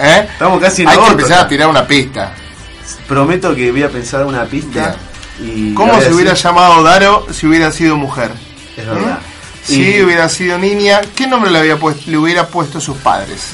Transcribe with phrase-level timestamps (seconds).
[0.00, 0.28] ¿Eh?
[0.32, 1.42] Estamos casi en Hay que empezar ya.
[1.42, 2.32] a tirar una pista.
[3.06, 4.96] Prometo que voy a pensar una pista.
[5.42, 8.30] Y ¿Cómo la se hubiera llamado Daro si hubiera sido mujer?
[8.76, 9.18] Es verdad.
[9.64, 13.48] Si Y- hubiera sido niña, ¿qué nombre le, había puesto, le hubiera puesto sus padres?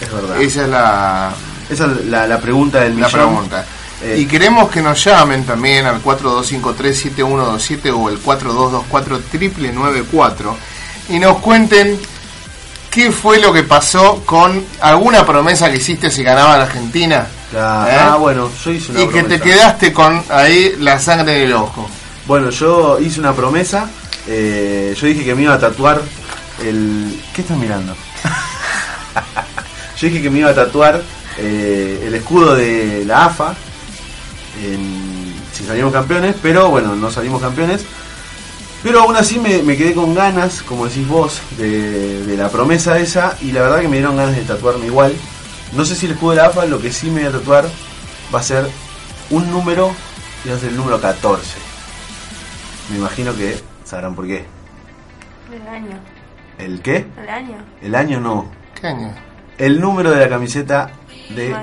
[0.00, 0.40] Es verdad.
[0.40, 1.32] Esa es la,
[1.70, 3.28] Esa es la, la pregunta del la millón.
[3.30, 3.64] pregunta.
[4.02, 10.54] Eh, Y queremos que nos llamen también al 4253-7127 o el 4224-994
[11.10, 11.98] y nos cuenten
[13.04, 17.86] qué fue lo que pasó con alguna promesa que hiciste si ganaba la Argentina la-
[17.88, 17.96] ¿Eh?
[18.00, 19.44] Ah, bueno, yo hice una y que te promesa.
[19.44, 21.88] quedaste con ahí la sangre en el ojo.
[22.26, 23.88] Bueno, yo hice una promesa.
[24.26, 26.02] eh, yo dije que me iba a tatuar
[26.62, 27.18] el.
[27.32, 27.94] ¿Qué estás mirando?
[29.96, 31.02] yo dije que me iba a tatuar
[31.38, 33.54] eh, el escudo de la AFA.
[34.62, 37.82] en- si salimos campeones, pero bueno, no salimos campeones.
[38.82, 42.98] Pero aún así me, me quedé con ganas, como decís vos, de, de la promesa
[42.98, 43.36] esa.
[43.40, 45.14] Y la verdad que me dieron ganas de tatuarme igual.
[45.72, 47.66] No sé si el escudo de la AFA, lo que sí me voy a tatuar
[48.34, 48.68] va a ser
[49.30, 49.90] un número
[50.44, 51.58] y va a ser el número 14.
[52.90, 54.46] Me imagino que sabrán por qué.
[55.52, 55.98] El año.
[56.58, 57.06] ¿El qué?
[57.22, 57.56] El año.
[57.82, 58.50] El año no.
[58.80, 59.12] ¿Qué año?
[59.58, 60.90] El número de la camiseta
[61.30, 61.54] de.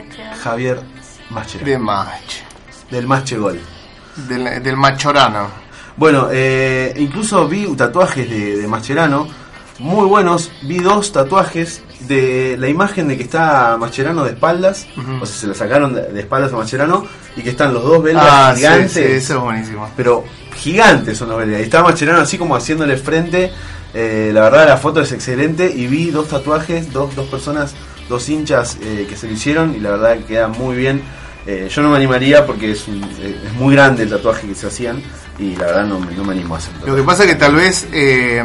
[0.44, 0.82] Javier
[1.30, 1.72] Mascherano.
[1.72, 2.36] De match.
[2.92, 3.60] Del Masche Gol.
[4.28, 5.65] Del, del machorano.
[5.98, 9.28] Bueno, eh, incluso vi tatuajes de, de Mascherano
[9.80, 10.52] muy buenos.
[10.64, 14.88] Vi dos tatuajes de la imagen de que está Mascherano de espaldas.
[15.22, 18.02] O sea, se la sacaron de, de espaldas a Mascherano y que están los dos
[18.04, 18.92] belgas Ah, sí, gigantes.
[18.94, 19.90] sí, eso es buenísimo.
[19.98, 20.24] pero
[20.56, 21.60] gigantes son los belgas.
[21.60, 23.52] Y estaba Mascherano así como haciéndole frente.
[23.94, 27.74] Eh, la verdad la foto es excelente y vi dos tatuajes, dos, dos personas,
[28.10, 31.02] dos hinchas eh, que se lo hicieron y la verdad que queda muy bien.
[31.48, 34.56] Eh, yo no me animaría porque es, un- eh, es muy grande el tatuaje que
[34.56, 35.02] se hacían
[35.38, 36.88] y la verdad no, me- no me animo a hacerlo.
[36.88, 38.44] Lo que pasa es que tal vez eh,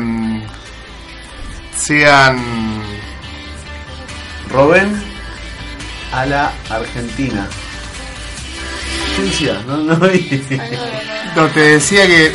[1.76, 2.82] sean
[4.50, 5.02] Robén
[6.12, 7.46] a la Argentina.
[9.16, 9.62] ¿Qué decía?
[9.66, 12.32] No, no No, te decía que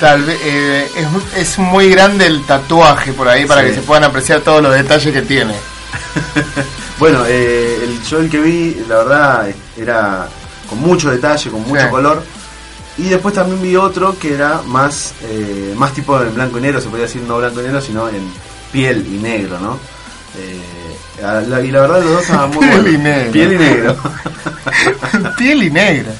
[0.00, 3.68] tal vez eh, es, es muy grande el tatuaje por ahí para Sí.
[3.68, 5.54] que se puedan apreciar todos los detalles que tiene.
[6.98, 10.28] Bueno, eh, el, yo el que vi, la verdad, era
[10.68, 11.88] con mucho detalle, con mucho Sí.
[11.90, 12.22] color.
[12.98, 16.80] Y después también vi otro que era más, eh, más tipo en blanco y negro,
[16.80, 18.28] se podría decir no blanco y negro, sino en
[18.72, 19.78] piel y negro, ¿no?
[20.36, 22.94] Eh, a- la- y la verdad los dos estaban muy Piel buenos.
[22.94, 23.32] y negro.
[23.32, 23.96] Piel y negro.
[25.38, 26.12] Piel y negra.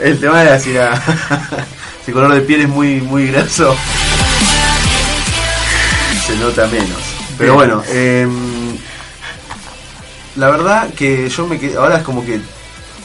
[0.00, 0.96] El tema era si, era,
[2.04, 3.76] si el color de piel es muy, muy graso,
[6.26, 6.98] se nota menos.
[7.38, 8.30] Pero bueno, em,
[10.38, 12.40] la verdad que yo me quedé, ahora es como que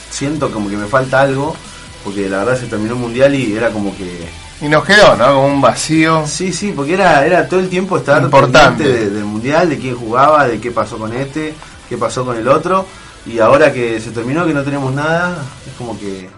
[0.09, 1.55] siento como que me falta algo,
[2.03, 4.27] porque la verdad se terminó el mundial y era como que...
[4.61, 5.25] Y nos quedó, ¿no?
[5.25, 6.23] Como un vacío.
[6.27, 8.83] Sí, sí, porque era, era todo el tiempo estar Importante.
[8.87, 11.53] de- del mundial, de quién jugaba, de qué pasó con este,
[11.89, 12.85] qué pasó con el otro.
[13.25, 16.29] Y ahora que se terminó, que no tenemos nada, es como que...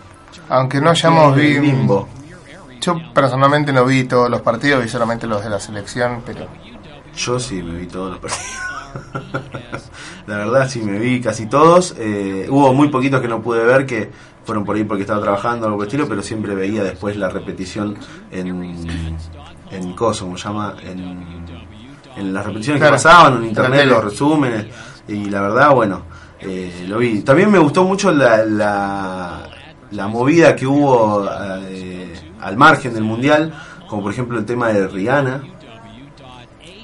[0.50, 1.62] Aunque no hayamos visto.
[1.62, 2.10] limbo.
[2.82, 6.48] Yo personalmente no vi todos los partidos, vi solamente los de la selección, pero
[7.18, 8.46] Yo sí me vi todos los partidos.
[10.28, 11.96] la verdad sí me vi casi todos.
[11.98, 14.10] Eh, hubo muy poquitos que no pude ver que
[14.44, 17.18] fueron por ahí porque estaba trabajando o algo por el estilo, pero siempre veía después
[17.18, 17.96] la repetición
[18.32, 18.76] en
[19.72, 21.46] en coso, como llama, en,
[22.16, 24.66] en las repeticiones Claro, que pasaban, en internet, los resúmenes
[25.08, 26.04] y la verdad, bueno,
[26.40, 27.22] eh, lo vi.
[27.22, 29.50] También me gustó mucho la, la,
[29.92, 31.28] la movida que hubo
[31.70, 33.54] eh, al margen del mundial,
[33.88, 35.44] como por ejemplo el tema de Rihanna,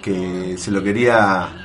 [0.01, 1.60] que se lo quería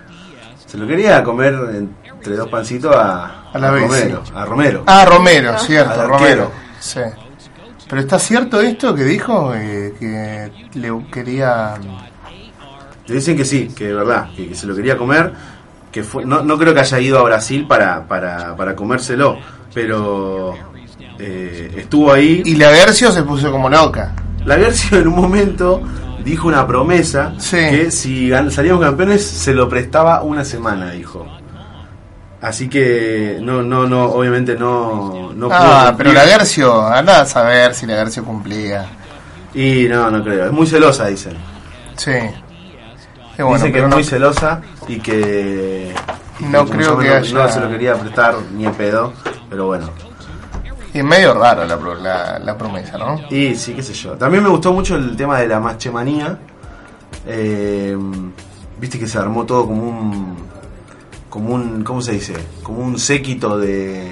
[0.67, 4.33] se lo quería comer entre dos pancitos a, A la vez, Romero, sí.
[4.35, 4.83] a Romero.
[4.87, 6.51] Ah, Romero, cierto, Al Romero.
[6.81, 7.01] Sí.
[7.89, 11.75] Pero está cierto esto que dijo eh, que le quería
[13.07, 15.33] Le dicen que sí, que de verdad, que, que se lo quería comer,
[15.93, 19.39] que fue, no, no creo que haya ido a Brasil para, para, para comérselo,
[19.73, 20.55] pero
[21.19, 22.43] eh, estuvo ahí.
[22.45, 24.13] y la Gercio se puso como loca.
[24.45, 25.81] La Gercio en un momento
[26.27, 27.57] dijo una promesa Sí.
[27.57, 31.27] que si salíamos campeones se lo prestaba una semana, dijo.
[32.43, 37.75] Así que no, no, no, obviamente no, no ah, pero la Gercio, anda a saber
[37.75, 38.85] si la Gercio cumplía.
[39.55, 40.47] Y no, no creo.
[40.47, 41.35] Es muy celosa, dicen.
[41.97, 42.13] Sí.
[43.37, 45.95] Qué bueno, dicen que es no- muy celosa y que.
[46.41, 49.13] y No creo que no, haya- no se lo quería prestar ni en pedo,
[49.49, 49.89] pero bueno.
[50.99, 53.21] Es medio raro la, la, la promesa, ¿no?
[53.31, 54.13] Y sí, qué sé yo.
[54.13, 56.39] También me gustó mucho el tema de la machemanía.
[57.27, 57.97] Eh,
[58.79, 60.37] Viste que se armó todo como un.
[61.31, 61.83] como un.
[61.83, 62.35] ¿cómo se dice?
[62.63, 64.11] Como un séquito de.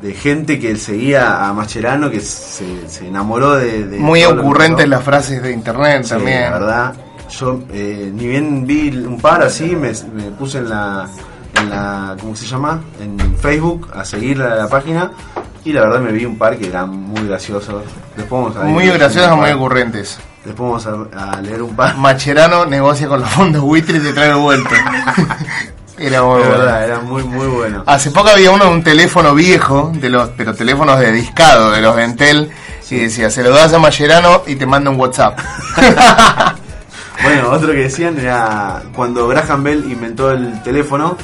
[0.00, 3.86] de gente que seguía a Mascherano, que se, se enamoró de.
[3.86, 6.42] de Muy ocurrentes las frases de internet Sí, también.
[6.42, 6.94] La verdad,
[7.28, 11.08] yo eh, ni bien vi un par así, me, me puse en la,
[11.56, 12.80] en en la, ¿cómo se llama?
[13.00, 15.10] En Facebook a seguir la, la página
[15.64, 17.84] y la verdad me vi un par que eran muy graciosos.
[18.16, 20.18] Después vamos a Muy graciosos, muy ocurrentes.
[20.44, 21.96] Después vamos a, a leer un par.
[21.96, 24.70] Macherano negocia con los fondos buitre y te trae vuelta.
[25.98, 26.50] Era muy bueno.
[26.50, 27.84] verdad, era muy muy bueno.
[27.86, 31.80] Hace poco había uno de un teléfono viejo, de los, pero teléfonos de discado, de
[31.80, 32.50] los Entel,
[32.90, 35.38] y decía, se lo das a Mascherano y te manda un WhatsApp.
[37.22, 41.16] Bueno, otro que decían era cuando Graham Bell inventó el teléfono,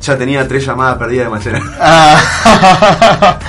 [0.00, 1.70] ya tenía tres llamadas perdidas de Mascherano.
[1.80, 3.38] Ah.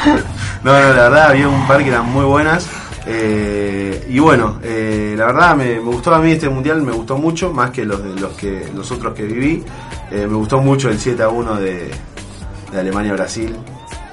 [0.63, 2.67] No, no, la verdad había un par que eran muy buenas.
[3.05, 7.17] eh, y bueno, eh, la verdad me, me gustó a mí este mundial, me gustó
[7.17, 9.63] mucho, más que los de los que los otros que viví.
[10.09, 11.91] Eh, me gustó mucho el 7 a 1 de,
[12.71, 13.55] de Alemania a Brasil.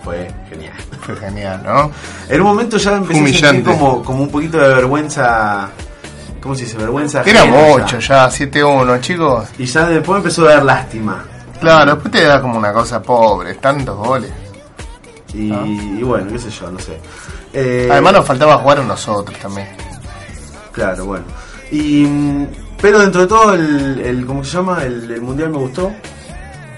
[0.04, 0.74] Fue genial.
[1.00, 1.90] Fue genial, ¿no?
[2.28, 3.70] En un momento ya empecé a sentir Humillante.
[3.70, 5.70] como, como un poquito de vergüenza.
[6.42, 6.76] ¿Cómo se dice?
[6.76, 7.22] Vergüenza.
[7.24, 9.48] Era ajena mucho ya, 7-1, chicos.
[9.58, 11.24] Y ya después empezó a dar lástima.
[11.62, 14.30] Claro, después te da como una cosa pobre, tantos goles.
[15.34, 16.98] Y, y bueno, qué sé yo, no sé.
[17.54, 19.68] Eh, Además nos faltaba jugar a nosotros también.
[20.72, 21.24] Claro, bueno.
[21.70, 22.46] Y, mm,
[22.80, 24.82] pero dentro de todo, el, el ¿cómo se llama?
[24.84, 25.90] El, el mundial me gustó.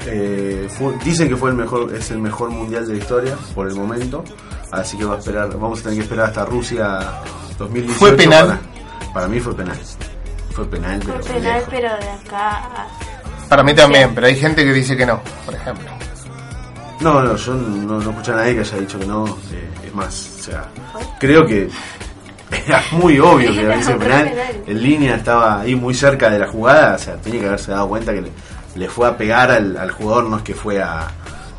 [0.06, 3.66] Eh, fue- dicen que fue el mejor, es el mejor mundial de la historia por
[3.66, 4.22] el momento.
[4.70, 7.00] Así que va a esperar, vamos a tener que esperar hasta Rusia
[7.58, 7.98] 2018.
[7.98, 8.46] ¿Fue penal?
[8.98, 9.78] Para, para mí fue penal.
[10.50, 11.68] Fue penal, Fue pero penal, lejos.
[11.70, 12.86] pero de acá a...
[13.54, 15.88] Para mí también, pero hay gente que dice que no, por ejemplo.
[16.98, 19.24] No, no, yo no, no escuché a nadie que haya dicho que no.
[19.52, 20.64] eh, es más, o sea,
[21.20, 21.68] creo que
[22.66, 24.24] era muy obvio que Fue penal.
[24.24, 24.62] penal.
[24.66, 27.88] En línea estaba ahí muy cerca de la jugada, o sea, tenía que haberse dado
[27.88, 28.30] cuenta que le,
[28.74, 31.06] le fue a pegar al, al jugador, no es que fue a,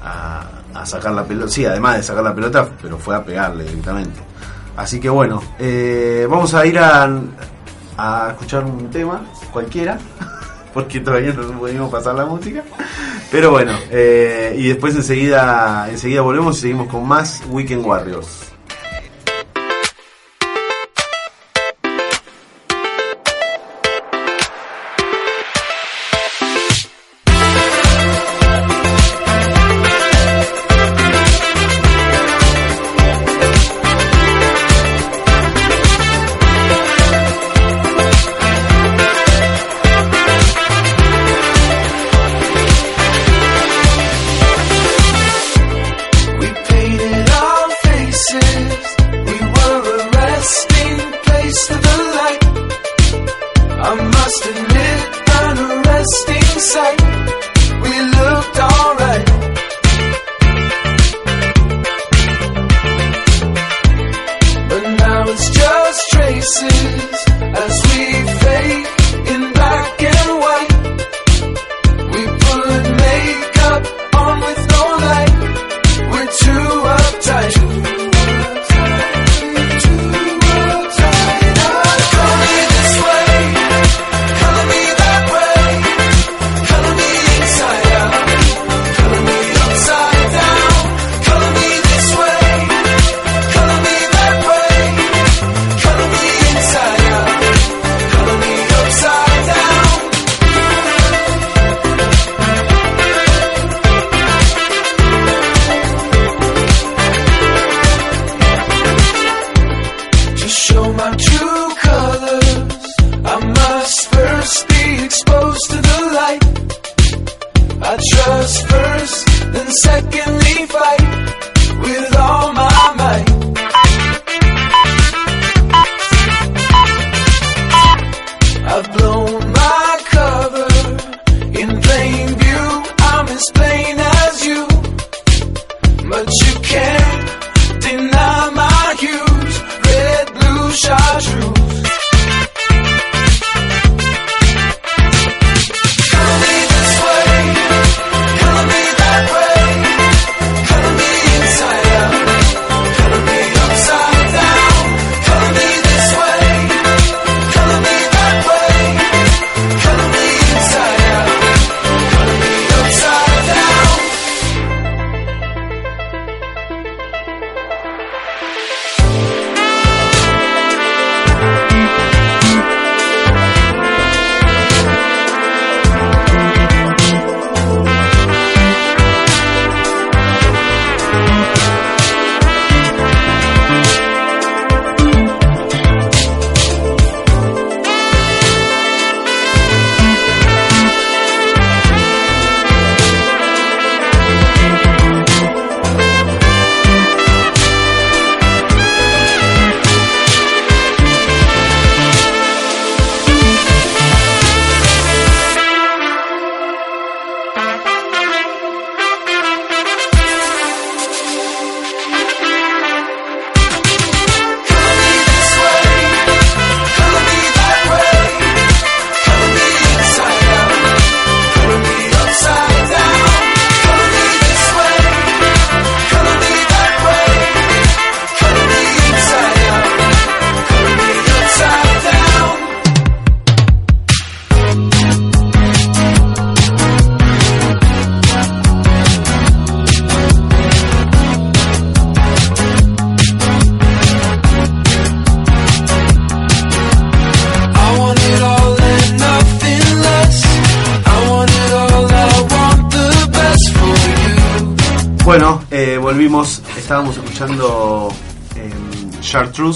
[0.04, 0.44] a,
[0.74, 1.50] a sacar la pelota.
[1.50, 4.20] Sí, además de sacar la pelota, pero fue a pegarle directamente.
[4.76, 7.10] Así que bueno, eh, vamos a ir a,
[7.98, 9.22] a escuchar un tema
[9.54, 9.98] cualquiera.
[10.76, 12.64] Porque todavía no pudimos pasar la música.
[13.32, 18.55] Pero bueno, eh, y después enseguida, enseguida volvemos y seguimos con más Weekend Warriors.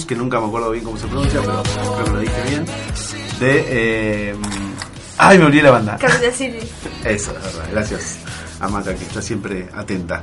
[0.06, 2.66] Que nunca me acuerdo bien cómo se pronuncia, pero creo que lo dije bien.
[3.40, 3.66] De.
[3.68, 4.36] eh,
[5.18, 5.98] ay, me olvidé la banda.
[5.98, 6.60] Kansas City.
[7.04, 7.70] Eso, es verdad.
[7.72, 8.18] Gracias
[8.62, 10.22] a Maca, que está siempre atenta.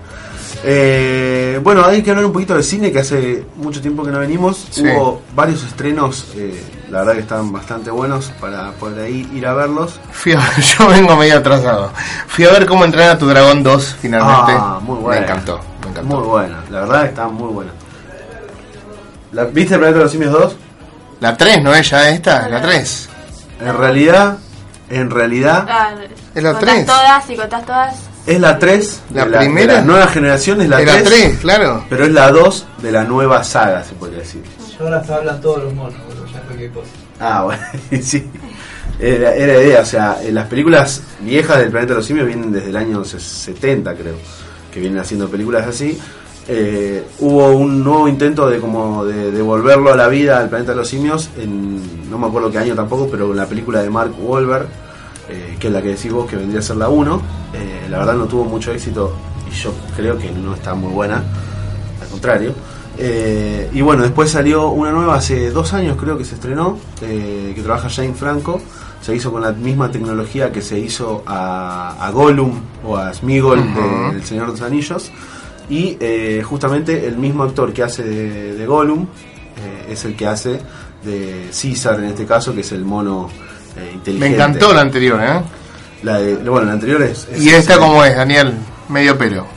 [0.62, 4.18] Eh, bueno, hay que hablar un poquito de cine, que hace mucho tiempo que no
[4.18, 4.66] venimos.
[4.70, 4.82] Sí.
[4.82, 9.54] Hubo varios estrenos, eh, la verdad que estaban bastante buenos para poder ahí ir a
[9.54, 9.98] verlos.
[10.12, 10.40] Fui a-
[10.78, 11.90] yo vengo medio atrasado.
[12.28, 14.52] Fui a ver cómo entrenar a tu dragón 2 finalmente.
[14.54, 15.20] Ah, muy buena.
[15.20, 16.16] Me encantó, me encantó.
[16.16, 17.72] Muy buena, la verdad que está muy buena.
[19.36, 20.56] La- ¿Viste el planeta de los simios 2?
[21.20, 22.48] La 3, ¿no es ya esta?
[22.48, 23.08] La 3.
[23.60, 24.38] En realidad,
[24.90, 25.90] en realidad Ah,
[26.34, 26.86] Es la contás tres.
[26.86, 27.94] todas y contás todas.
[28.26, 29.00] es la 3.
[29.14, 29.72] La de primera.
[29.74, 31.84] de la nueva generación es la Era 3, 3, claro.
[31.88, 34.42] pero es la 2 de la nueva saga, se podría decir.
[34.78, 36.88] Yo ahora hasta hablan todos los monos, boludo, ya cualquier cosa.
[37.20, 37.62] Ah, bueno,
[38.02, 38.30] sí.
[38.98, 42.50] Era, era idea, o sea, eh, las películas viejas del Planeta de los Simios vienen
[42.52, 44.16] desde el año se- 70, creo,
[44.72, 45.98] que vienen haciendo películas así.
[46.48, 50.76] Eh, hubo un nuevo intento de como de devolverlo a la vida al Planeta de
[50.76, 54.12] los Simios, en, no me acuerdo qué año tampoco, pero en la película de Mark
[54.16, 54.66] Wahlberg,
[55.28, 57.20] eh, que es la que decís vos que vendría a ser la 1,
[57.52, 59.12] eh, la verdad no tuvo mucho éxito
[59.50, 61.16] y yo creo que no está muy buena,
[62.00, 62.52] al contrario.
[62.98, 67.90] Y bueno, después salió una nueva hace dos años, creo que se estrenó, que trabaja
[67.90, 68.60] Jane Franco.
[69.02, 72.52] Se hizo con la misma tecnología que se hizo a, a Gollum
[72.84, 74.14] o a Smigol Ujú.
[74.14, 75.12] de Señor de los Anillos.
[75.68, 80.26] Y eh, justamente el mismo actor que hace de, de Gollum eh, es el que
[80.26, 80.60] hace
[81.04, 83.28] de Caesar en este caso, que es el mono
[83.76, 84.34] eh, Me inteligente.
[84.34, 85.40] encantó la anterior, ¿eh?
[86.02, 87.26] La de- bueno, la anterior es.
[87.32, 88.52] es- Y esta es- como es, Daniel,
[88.88, 89.46] medio pelo.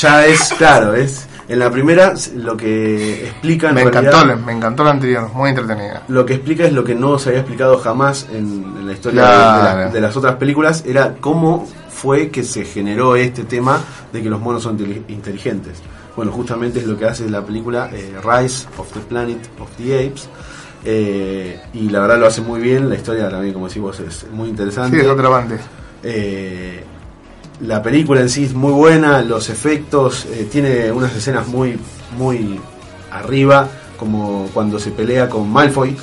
[0.00, 1.28] Ya es, claro, es.
[1.48, 5.50] En la primera lo que explica en Me realidad- encantó, me encantó la anterior, muy
[5.50, 6.02] entretenida.
[6.08, 9.20] lo que explica es lo que no se había explicado jamás en, en la historia
[9.22, 9.58] Claro.
[9.58, 11.68] de, de la- de las otras películas, era cómo
[12.02, 13.80] fue que se generó este tema
[14.12, 15.78] de que los monos son inteli- inteligentes.
[16.16, 19.94] Bueno, justamente es lo que hace la película eh, Rise of the Planet of the
[20.06, 20.28] Apes.
[20.84, 24.26] eh, y la verdad lo hace muy bien, la historia también, como decís vos, es
[24.32, 24.98] muy interesante.
[24.98, 25.56] Sí, es otra banda.
[26.02, 26.82] Eh,
[27.60, 31.78] la película en sí es muy buena, los efectos, tiene unas escenas muy,
[32.18, 32.58] muy
[33.12, 35.96] arriba, como cuando se pelea con Malfoy,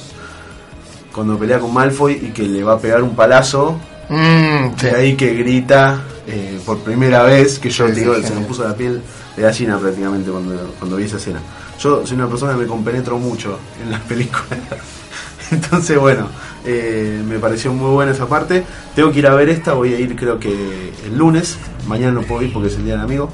[1.13, 3.77] cuando pelea con Malfoy y que le va a pegar un palazo,
[4.09, 4.87] Mm, sí.
[4.87, 8.63] ahí que grita eh, por primera vez, que yo Sí, digo, sí, se me puso
[8.67, 9.01] la piel
[9.35, 11.39] de gallina prácticamente cuando, cuando vi esa escena.
[11.79, 14.59] Yo soy una persona que me compenetro mucho en las películas.
[15.51, 16.27] Entonces, bueno,
[16.65, 18.63] eh, me pareció muy buena esa parte.
[18.95, 21.57] Tengo que ir a ver esta, voy a ir creo que el lunes.
[21.87, 23.31] Mañana no puedo ir porque es el día del amigo.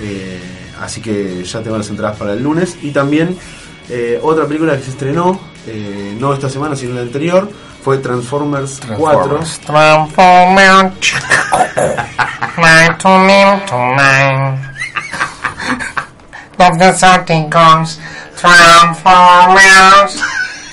[0.00, 0.40] Eh,
[0.80, 2.76] así que ya tengo las entradas para el lunes.
[2.82, 3.36] Y también
[4.22, 7.50] otra película que se estrenó, eh, no esta semana, sino la anterior,
[7.82, 9.36] fue Transformers, 4.
[9.36, 9.60] Transformers.
[9.66, 10.94] Transformers.
[12.56, 13.08] Nine to
[16.56, 17.98] to Decepticons.
[18.40, 20.22] Transformers.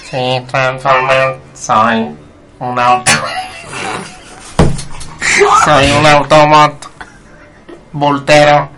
[0.10, 1.38] Sí, Transformers.
[1.54, 2.16] Soy
[2.60, 3.12] un auto.
[5.66, 6.88] Soy un Autobot.
[7.94, 8.70] Voltero.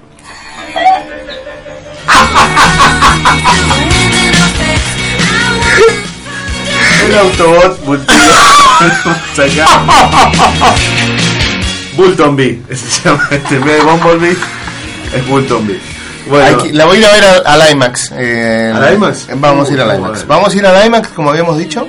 [7.04, 8.20] El Autobot Bultilo.
[9.36, 9.68] Saca.
[11.98, 12.62] Bulton B.
[12.70, 13.56] Ese se llama este.
[13.56, 14.38] En vez de Bumblebee,
[15.16, 15.80] es Bulton B.
[16.28, 18.12] Bueno, la voy a ir a ver al, IMAX.
[18.16, 19.28] eh, ¿Al IMAX?
[19.36, 20.26] Vamos a ir al IMAX.
[20.26, 21.86] Vamos a ir al IMAX, como habíamos dicho.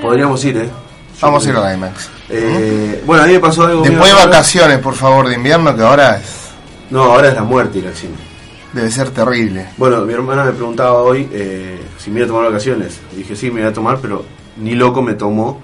[0.00, 0.68] Podríamos ir, ¿eh?
[1.20, 2.08] Vamos a ir al IMAX.
[2.30, 3.82] Eh, bueno, a mí me pasó algo.
[3.82, 6.24] Después de vacaciones, por favor, de invierno, que ahora es-
[6.90, 8.14] No, ahora es la muerte ir al cine.
[8.78, 9.66] Debe ser terrible.
[9.76, 12.98] Bueno, mi hermana me preguntaba hoy eh, si me iba a tomar vacaciones.
[13.12, 14.24] Y dije, sí, me iba a tomar, pero
[14.56, 15.60] ni loco me tomó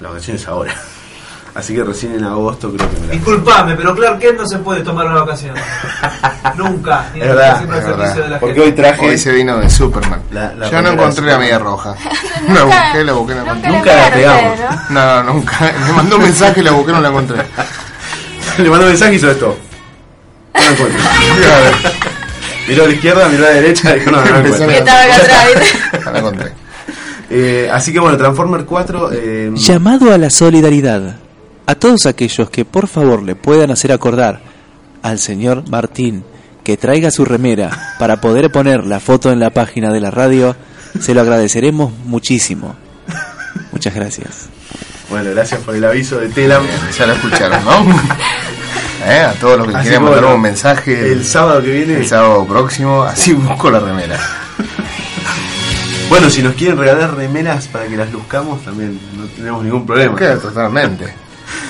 [0.00, 0.74] las vacaciones ahora.
[1.54, 3.12] Así que recién en agosto creo que me la.
[3.14, 5.56] Disculpame, pero Clark Kent no se puede tomar una vacación.
[6.56, 7.06] Nunca.
[7.12, 8.24] Tiene Es verdad, estar siempre al es servicio verdad.
[8.24, 8.68] de la Porque gente.
[8.68, 9.08] hoy traje.
[9.10, 10.22] Hoy se vino de Superman.
[10.30, 11.94] La- la Yo no encontré la media roja.
[12.48, 13.70] La busqué, la busqué, la encontré.
[13.72, 14.58] Nunca la pegamos.
[14.90, 15.22] ¿no?
[15.24, 15.72] No, nunca.
[15.86, 17.42] Me mandó un mensaje y la busqué, no la encontré.
[18.58, 19.58] Le mandó un mensaje y hizo esto.
[20.54, 21.00] No lo encuentro.
[22.68, 24.42] Miró a la izquierda, miró a la derecha y dijo, no, no lo.
[24.42, 25.98] Que estaba acá atrás, ¿viste?
[26.04, 26.52] No la encontré.
[27.30, 29.10] Eh, así que bueno, Transformer 4.
[29.12, 31.16] eh, Llamado a la solidaridad.
[31.66, 34.40] A todos aquellos que por favor le puedan hacer acordar
[35.02, 36.24] al señor Martín
[36.64, 40.56] que traiga su remera para poder poner la foto en la página de la radio,
[41.00, 42.76] se lo agradeceremos muchísimo.
[43.72, 44.48] Muchas gracias.
[45.10, 46.62] Bueno, gracias por el aviso de Telam.
[46.98, 47.70] Ya la escucharon, ¿no?
[49.08, 51.94] Eh, A todos los que Así quieran mandar bueno, un mensaje El sábado que viene.
[51.96, 54.18] el sábado próximo, así busco la remera.
[56.08, 60.16] Bueno, si nos quieren regalar remeras para que las luzcamos, también no tenemos ningún problema.
[60.16, 61.12] Queda totalmente.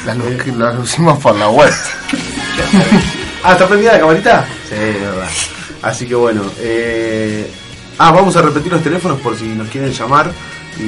[0.07, 1.73] Las lucimos por la web.
[3.43, 4.47] Ah, ¿está prendida la camarita?
[4.69, 5.29] Sí, es verdad.
[5.83, 6.43] Así que bueno.
[6.59, 7.49] Eh...
[7.99, 10.31] Ah, vamos a repetir los teléfonos por si nos quieren llamar
[10.79, 10.83] y,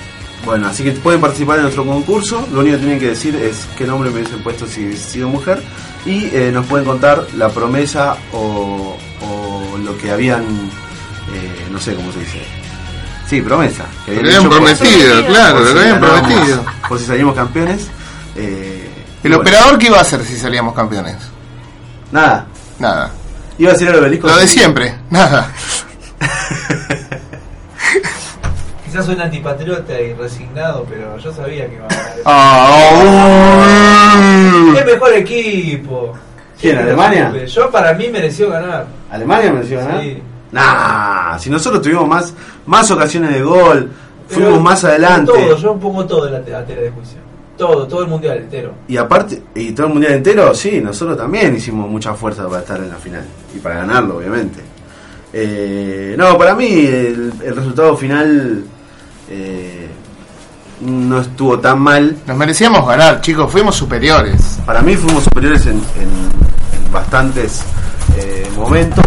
[0.45, 2.47] Bueno, así que pueden participar en nuestro concurso.
[2.51, 5.27] Lo único que tienen que decir es qué nombre me hubiesen puesto si hubiese sido
[5.27, 5.61] mujer.
[6.05, 10.43] Y eh, nos pueden contar la promesa o, o lo que habían.
[11.33, 12.41] eh, no sé cómo se dice.
[13.27, 13.85] Sí, promesa.
[14.05, 16.65] Que Lo habían prometido, claro, lo habían prometido.
[16.87, 17.85] Por si salimos campeones.
[18.35, 18.89] Eh,
[19.23, 21.17] ¿El bueno, operador qué iba a hacer si salíamos campeones?
[22.11, 22.45] Nada.
[22.79, 23.11] Nada.
[23.57, 24.27] Iba a decir el obelisco.
[24.27, 25.51] Lo de siempre, nada.
[28.85, 32.13] Quizás soy un antipatriota y resignado, pero yo sabía que iba a ganar.
[32.25, 34.15] Ah,
[34.77, 36.13] Es mejor equipo.
[36.59, 37.31] ¿Quién, Alemania?
[37.45, 38.87] Yo para mí mereció ganar.
[39.11, 40.01] ¿Alemania me decía ganar?
[40.01, 40.21] Sí.
[40.51, 42.33] Nah, si nosotros tuvimos más,
[42.65, 43.91] más ocasiones de gol,
[44.27, 45.31] Pero fuimos más adelante.
[45.31, 47.19] Todo, yo pongo todo en la, la tela de juicio.
[47.59, 48.73] Todo, todo el mundial entero.
[48.87, 52.77] Y aparte, y todo el mundial entero, sí, nosotros también hicimos mucha fuerza para estar
[52.79, 53.25] en la final.
[53.53, 54.61] Y para ganarlo, obviamente.
[55.33, 58.63] Eh, no, para mí el, el resultado final
[59.29, 59.87] eh,
[60.81, 62.15] no estuvo tan mal.
[62.25, 64.59] Nos merecíamos ganar, chicos, fuimos superiores.
[64.65, 67.61] Para mí fuimos superiores en, en- en bastantes
[68.17, 69.03] eh, momentos.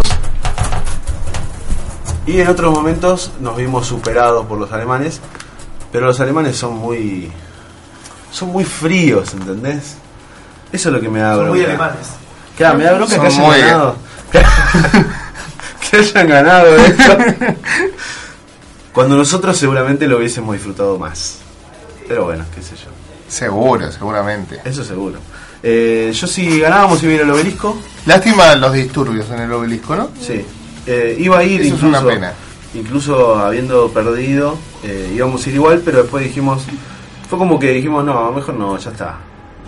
[2.27, 5.21] Y en otros momentos nos vimos superados por los alemanes.
[5.91, 7.33] Pero los alemanes son muy.
[8.33, 9.95] Son muy fríos, ¿entendés?
[10.73, 12.09] Eso es lo que me da Son muy alemanes.
[12.57, 13.97] Claro, me da bronca Son que hayan muy- ganado.
[15.91, 17.17] que hayan ganado esto.
[18.93, 21.39] Cuando nosotros seguramente lo hubiésemos disfrutado más.
[22.09, 22.91] Pero bueno, qué sé yo.
[23.29, 24.61] Seguro, seguramente.
[24.65, 25.19] Eso seguro.
[25.63, 27.79] Eh, yo si ganábamos iba a ir al obelisco.
[28.07, 30.11] Lástima los disturbios en el obelisco, ¿no?
[30.21, 30.45] Sí.
[30.87, 32.33] Eh, iba a ir Eso es incluso, una pena.
[32.75, 36.63] incluso habiendo perdido, eh, íbamos a ir igual, pero después dijimos,
[37.33, 39.15] fue como que dijimos, no, mejor no, ya está.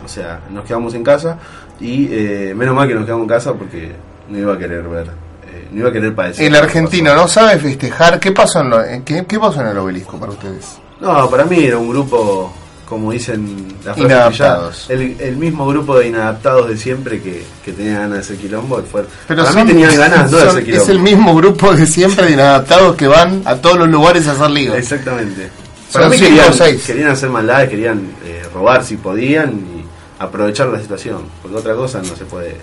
[0.05, 1.39] O sea, nos quedamos en casa
[1.81, 3.91] y eh, menos mal que nos quedamos en casa porque
[4.29, 5.07] no iba a querer ver,
[5.51, 6.45] eh, no iba a querer padecer.
[6.47, 8.21] El argentino no sabe festejar.
[8.21, 10.77] ¿Qué pasó en, lo- en- qué, qué pasó en el obelisco para ustedes?
[11.01, 12.53] No, para mí era un grupo,
[12.87, 14.91] como dicen las Inadaptados.
[14.91, 18.83] el, el mismo grupo de inadaptados de siempre que, que tenía ganas de hacer quilombo.
[18.83, 20.83] Fue, Pero para son- mí tenían ganas no de hacer quilombo.
[20.85, 24.33] es el mismo grupo de siempre de inadaptados que van a todos los lugares a
[24.33, 24.77] hacer líos.
[24.77, 25.49] Exactamente.
[25.93, 26.53] Para mí querían,
[26.85, 29.85] querían hacer maldades, querían eh, robar si podían y
[30.23, 32.57] aprovechar la situación, porque otra cosa no se puede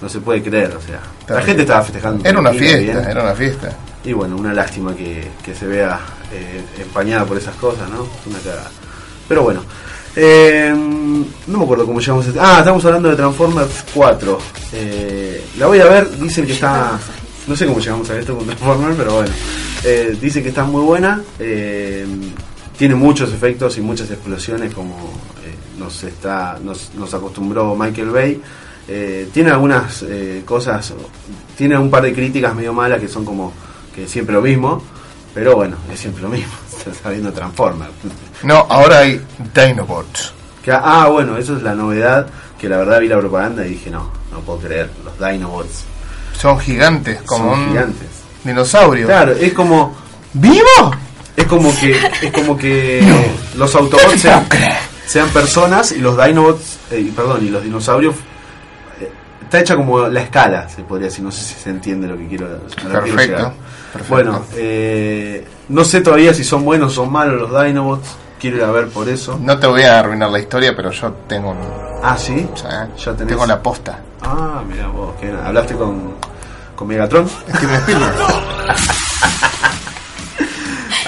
[0.00, 2.28] no se puede creer, o sea, la gente estaba festejando.
[2.28, 2.98] Era una fiesta, bien.
[2.98, 3.70] era una fiesta.
[4.04, 5.98] Y bueno, una lástima que, que se vea
[6.32, 8.06] eh, empañada por esas cosas, ¿no?
[8.26, 8.70] Una cagada.
[9.26, 9.62] Pero bueno,
[10.18, 10.72] eh,
[11.46, 12.40] no me acuerdo cómo llamamos este.
[12.40, 14.38] Ah, estamos hablando de Transformers 4.
[14.72, 16.98] Eh, la voy a ver, dicen que está.
[17.46, 19.30] No sé cómo llegamos a esto con Transformers, pero bueno.
[19.84, 21.22] Eh, dicen que está muy buena.
[22.78, 24.94] Tiene muchos efectos y muchas explosiones como
[25.44, 28.42] eh, nos está nos, nos acostumbró Michael Bay.
[28.88, 30.92] Eh, tiene algunas eh, cosas,
[31.56, 33.52] tiene un par de críticas medio malas que son como
[33.94, 34.82] que siempre lo mismo,
[35.34, 36.52] pero bueno, es siempre lo mismo.
[36.86, 37.90] Está viendo Transformers.
[38.44, 39.20] No, ahora hay
[39.54, 40.32] Dinobots.
[40.62, 42.28] Que, ah, bueno, eso es la novedad,
[42.60, 45.84] que la verdad vi la propaganda y dije, no, no puedo creer, los Dinobots
[46.38, 48.08] Son gigantes, como son un gigantes.
[48.44, 49.06] dinosaurio.
[49.06, 49.96] Claro, es como
[50.38, 50.92] ¿Vivo?
[51.36, 53.02] Es como que es como que
[53.56, 54.46] los Autobots sean,
[55.06, 58.14] sean personas y los Dinobots, eh, perdón, y los dinosaurios
[59.00, 59.10] eh,
[59.42, 62.26] está hecha como la escala, se podría decir, no sé si se entiende lo que
[62.26, 63.52] quiero, Perfecto,
[63.92, 64.08] perfecto.
[64.08, 68.08] Bueno, eh, no sé todavía si son buenos o son malos los Dinobots,
[68.40, 69.38] quiero ir a ver por eso.
[69.40, 72.46] No te voy a arruinar la historia, pero yo tengo un- Ah, sí.
[72.52, 73.28] o sea, Ya tenés.
[73.28, 73.98] tengo la posta.
[74.22, 76.14] Ah, mira vos, que hablaste con,
[76.74, 77.28] con Megatron.
[77.28, 78.14] Steven Spielberg.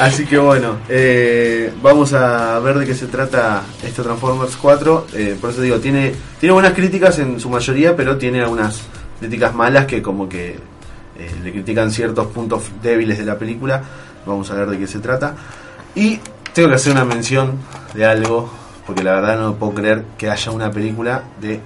[0.00, 5.06] Así que bueno, eh, vamos a ver de qué se trata este Transformers 4.
[5.14, 8.82] Eh, por eso digo, tiene, tiene buenas críticas en su mayoría, pero tiene algunas
[9.18, 10.50] críticas malas que como que
[11.18, 13.82] eh, le critican ciertos puntos débiles de la película.
[14.24, 15.34] Vamos a ver de qué se trata.
[15.94, 16.20] Y
[16.52, 17.58] tengo que hacer una mención
[17.94, 18.50] de algo,
[18.87, 21.61] porque la verdad no puedo creer que haya una película de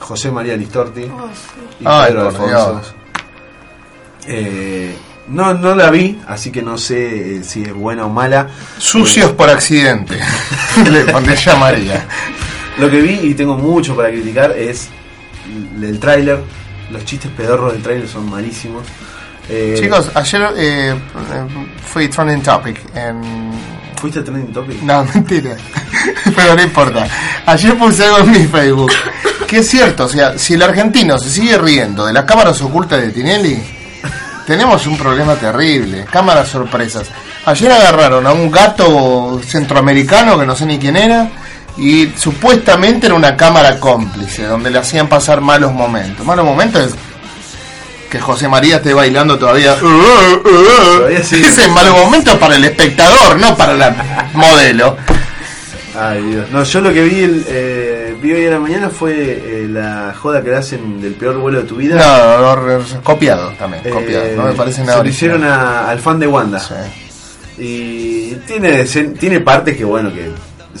[0.00, 2.92] José María Listorti y Ay, Pedro por Alfonso.
[4.28, 4.96] Eh,
[5.28, 8.48] no, no la vi, así que no sé eh, si es buena o mala.
[8.78, 10.18] Sucios por accidente.
[10.90, 12.06] Le pondría María.
[12.78, 14.88] Lo que vi y tengo mucho para criticar es
[15.80, 16.42] el tráiler.
[16.90, 18.84] Los chistes pedorros del tráiler son malísimos.
[19.48, 20.94] Eh, Chicos, ayer eh, eh,
[21.84, 23.52] fui trending topic en...
[23.96, 24.82] ¿fuiste Trending Topic?
[24.82, 25.56] No, mentira.
[26.36, 27.08] Pero no importa.
[27.46, 28.92] Ayer puse algo en mi Facebook.
[29.46, 33.00] Que es cierto, o sea, si el argentino se sigue riendo de las cámaras ocultas
[33.00, 33.62] de Tinelli,
[34.46, 36.04] tenemos un problema terrible.
[36.10, 37.08] Cámaras sorpresas.
[37.44, 41.28] Ayer agarraron a un gato centroamericano que no sé ni quién era
[41.76, 46.24] y supuestamente era una cámara cómplice donde le hacían pasar malos momentos.
[46.24, 46.94] Malos momentos es
[48.10, 49.74] que José María esté bailando todavía.
[49.80, 51.18] Todavía.
[51.18, 54.96] Ese es malos momentos para el espectador, no para la modelo.
[55.98, 56.50] Ay, Dios.
[56.50, 60.14] No, yo lo que vi, el, eh, vi hoy en la mañana fue eh, la
[60.20, 61.96] joda que le hacen del peor vuelo de tu vida.
[61.96, 64.24] No, no, no, copiado también, Eh, copiado.
[64.36, 66.58] No me parece nada Se lo hicieron a- al fan de Wanda.
[66.60, 66.74] Sí.
[67.58, 68.84] Y tiene,
[69.18, 70.30] tiene partes que, bueno, que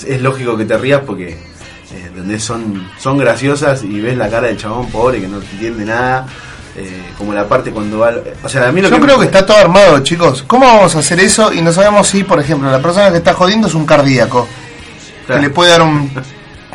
[0.06, 4.48] es, lógico que te rías porque eh, donde son, son graciosas y ves la cara
[4.48, 6.26] del chabón pobre que no entiende nada.
[6.78, 8.12] eh, como la parte cuando va.
[8.44, 10.44] O sea, a mí lo Yo que creo me- que está todo armado, chicos.
[10.46, 11.50] ¿Cómo vamos a hacer eso?
[11.52, 14.46] Y no sabemos si, por ejemplo, la persona que está jodiendo es un cardíaco.
[15.24, 15.40] Claro.
[15.40, 16.10] Que le puede dar un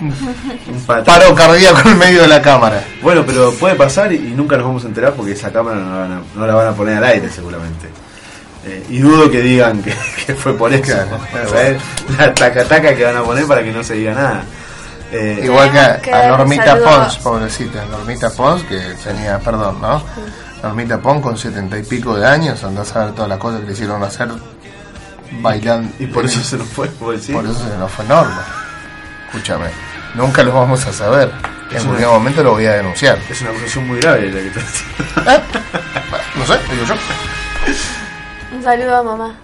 [0.87, 2.83] paro cardíaco en medio de la cámara.
[3.01, 5.97] Bueno, pero puede pasar y, nunca nos vamos a enterar porque esa cámara no la
[5.97, 7.87] van a, no la van a poner al aire seguramente.
[8.65, 9.93] Eh, y dudo que digan que,
[10.25, 10.83] que fue por eso.
[10.83, 11.17] Claro.
[12.17, 14.43] La taca-taca que van a poner para que no se diga nada.
[15.11, 16.85] Eh, Igual que a, que Normita saludo.
[16.85, 17.85] Pons, pobrecita.
[17.85, 20.01] Normita Pons, que tenía, perdón, ¿no?
[20.63, 23.67] Normita Pons con setenta y pico de años, andás a ver todas las cosas que
[23.67, 24.29] le hicieron hacer
[25.41, 25.91] bailando.
[25.99, 27.35] y por eso se nos fue, por decir.
[27.35, 28.45] Por eso se nos fue Norma.
[29.27, 29.67] Escúchame,
[30.15, 31.32] nunca lo vamos a saber.
[31.71, 33.17] En cualquier una- momento lo voy a denunciar.
[33.30, 34.63] Es una acusación muy grave la que te ¿Eh?
[36.10, 36.95] Bueno, no sé, digo yo.
[38.56, 39.36] Un saludo a mamá.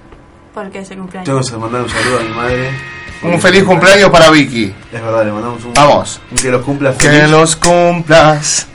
[0.54, 1.26] Porque es el cumpleaños.
[1.26, 2.72] Tengo que mandar un saludo a mi madre.
[3.22, 4.76] Un feliz cumpleaños para Vicky.
[4.92, 5.74] Es verdad, le mandamos un.
[5.74, 6.20] Vamos.
[6.42, 7.30] que los cumpla Que feliz.
[7.30, 8.68] los cumplas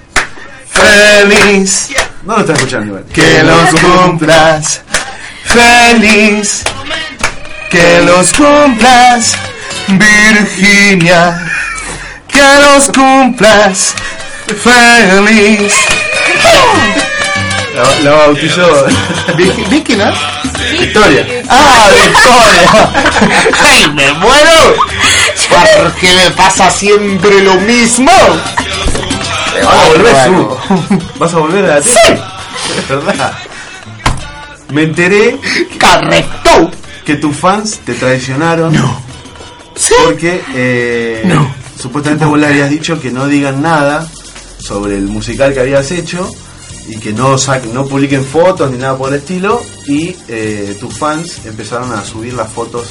[0.69, 1.91] feliz.
[2.25, 3.05] No lo está escuchando igual.
[3.13, 4.83] Que los cumplas
[5.45, 6.65] feliz.
[7.71, 9.35] Que los cumplas
[9.89, 11.41] Virginia.
[12.33, 12.41] Que
[12.75, 13.95] los cumplas
[14.63, 15.75] feliz.
[17.75, 18.87] La, la bautizó
[19.71, 20.13] Vicky, ¿no?
[20.79, 21.27] Victoria.
[21.49, 22.91] ¡Ah, Victoria!
[23.63, 24.75] ¡Ay, me muero!
[25.77, 28.13] ¿Por qué me pasa siempre lo mismo?
[29.65, 30.59] Vas a volver, Bueno.
[30.69, 31.19] Su.
[31.19, 32.23] Vas a volver a la tele.
[32.79, 33.33] Es verdad.
[34.71, 35.39] Me enteré
[35.81, 36.71] ¡Correcto!
[37.05, 38.75] que tus fans te traicionaron.
[39.75, 39.95] ¿Sí?
[40.05, 41.62] Porque eh, No.
[41.83, 44.07] Supuestamente vos le habías dicho que no digan nada
[44.59, 46.33] sobre el musical que habías hecho
[46.87, 50.97] y que no saquen, no publiquen fotos ni nada por el estilo y eh, tus
[50.97, 52.87] fans empezaron a subir las fotos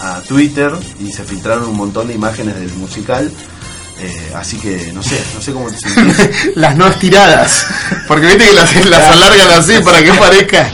[0.00, 3.28] a Twitter y se filtraron un montón de imágenes del musical
[3.98, 7.66] eh, así que no sé no sé cómo te sentís Las no estiradas.
[8.06, 10.70] Porque viste que las, las alargan así para que parezca.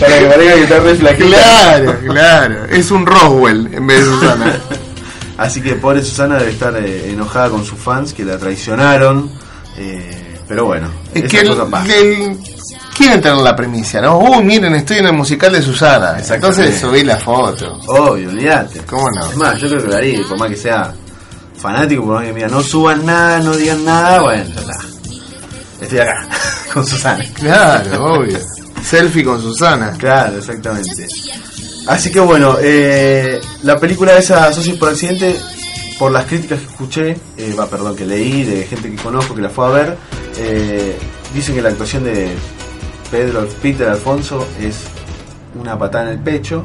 [0.00, 1.16] para que parezca que está.
[1.16, 2.64] Claro, claro.
[2.66, 4.60] Es un Roswell en vez de Susana.
[5.38, 9.30] así que pobre Susana debe estar eh, enojada con sus fans que la traicionaron
[9.76, 12.38] eh, pero bueno Es que el, el-
[12.96, 14.18] quieren tener la primicia, ¿no?
[14.18, 16.18] Uy, miren, estoy en el musical de Susana.
[16.18, 16.62] Exactamente.
[16.62, 17.80] Entonces subí la foto.
[17.88, 18.80] Obvio, olvídate.
[18.88, 19.30] ¿Cómo no?
[19.30, 20.94] Es más, yo creo que lo haría, por más que sea
[21.56, 24.72] fanático, por más que me diga, no suban nada, no digan nada, bueno, está.
[25.80, 26.28] Estoy acá,
[26.72, 27.24] con Susana.
[27.34, 28.38] Claro, obvio.
[28.84, 29.92] Selfie con Susana.
[29.98, 31.06] Claro, exactamente.
[31.86, 35.36] Así que bueno, eh, la película esa, Socios por Accidente,
[35.98, 39.42] por las críticas que escuché, eh, va, perdón, que leí de gente que conozco que
[39.42, 39.96] la fue a ver,
[40.38, 40.96] eh,
[41.34, 42.30] dicen que la actuación de
[43.10, 44.76] Pedro Peter Alfonso es
[45.60, 46.64] una patada en el pecho.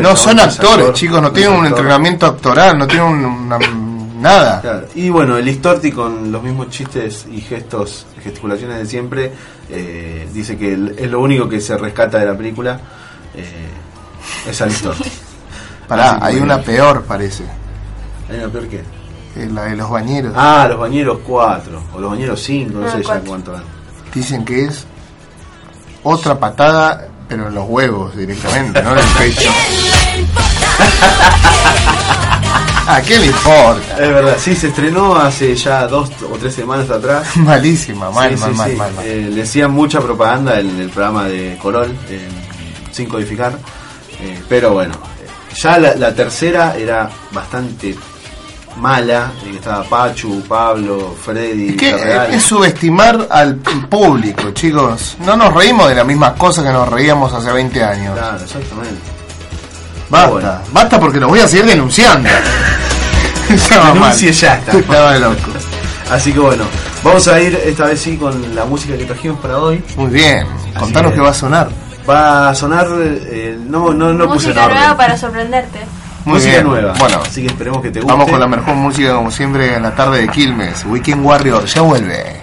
[0.00, 1.78] No son actores, actor, chicos, no tienen un actor.
[1.78, 3.58] entrenamiento actoral, no tienen un- una-
[4.20, 4.60] nada.
[4.60, 9.30] Claro, Y bueno, el Istorti con los mismos chistes y gestos, gesticulaciones de siempre,
[9.70, 12.80] eh, dice que es lo único que se rescata de la película,
[13.36, 13.68] eh,
[14.50, 15.10] es al Istorti.
[15.88, 17.44] Pará, hay una peor, parece.
[18.30, 18.78] ¿Hay una peor que?
[19.36, 20.32] eh, La de los bañeros.
[20.36, 23.24] Ah, los bañeros 4, o los bañeros 5, no Ah, sé ya cuatro.
[23.28, 23.62] cuánto van.
[24.14, 24.84] Dicen que es
[26.02, 29.50] otra patada, pero en los huevos directamente, no en el pecho.
[32.88, 33.92] ¿A qué le importa?
[33.94, 37.36] Es verdad, sí, se estrenó hace ya dos o tres semanas atrás.
[37.36, 38.76] Malísima, mal, Sí, mal, sí, mal, sí.
[38.76, 39.04] mal, mal.
[39.06, 42.45] Eh, le hacían mucha propaganda en el programa de Corol, en
[42.96, 43.52] Sin Codificar.
[44.20, 47.94] Eh, pero bueno, eh, ya la, la tercera era bastante
[48.78, 49.32] mala.
[49.44, 51.70] eh, estaba Pachu, Pablo, Freddy.
[51.70, 51.96] Es que
[52.36, 55.16] es subestimar al público, chicos.
[55.24, 58.14] No nos reímos de las mismas cosas que nos reíamos hace 20 años.
[58.18, 59.00] Claro, exactamente.
[60.08, 60.52] Basta, Bueno.
[60.72, 62.28] basta porque lo voy a seguir denunciando.
[63.70, 63.94] Mal.
[63.94, 64.72] Denuncie ya está.
[64.78, 65.50] Estaba loco.
[66.10, 66.64] Así que bueno,
[67.02, 69.82] vamos a ir esta vez sí con la música que trajimos para hoy.
[69.96, 70.46] Muy bien.
[70.78, 71.68] Contanos que- qué va a sonar.
[72.08, 74.78] Va a sonar, eh, no, no, no puse Música orden.
[74.78, 75.78] nueva para sorprenderte.
[76.24, 76.66] Muy música bien.
[76.66, 76.92] nueva.
[76.98, 78.12] Bueno, así que esperemos que te guste.
[78.12, 80.84] vamos con la mejor música como siempre en la tarde de Quilmes.
[80.84, 82.40] Weekend Warrior ya vuelve.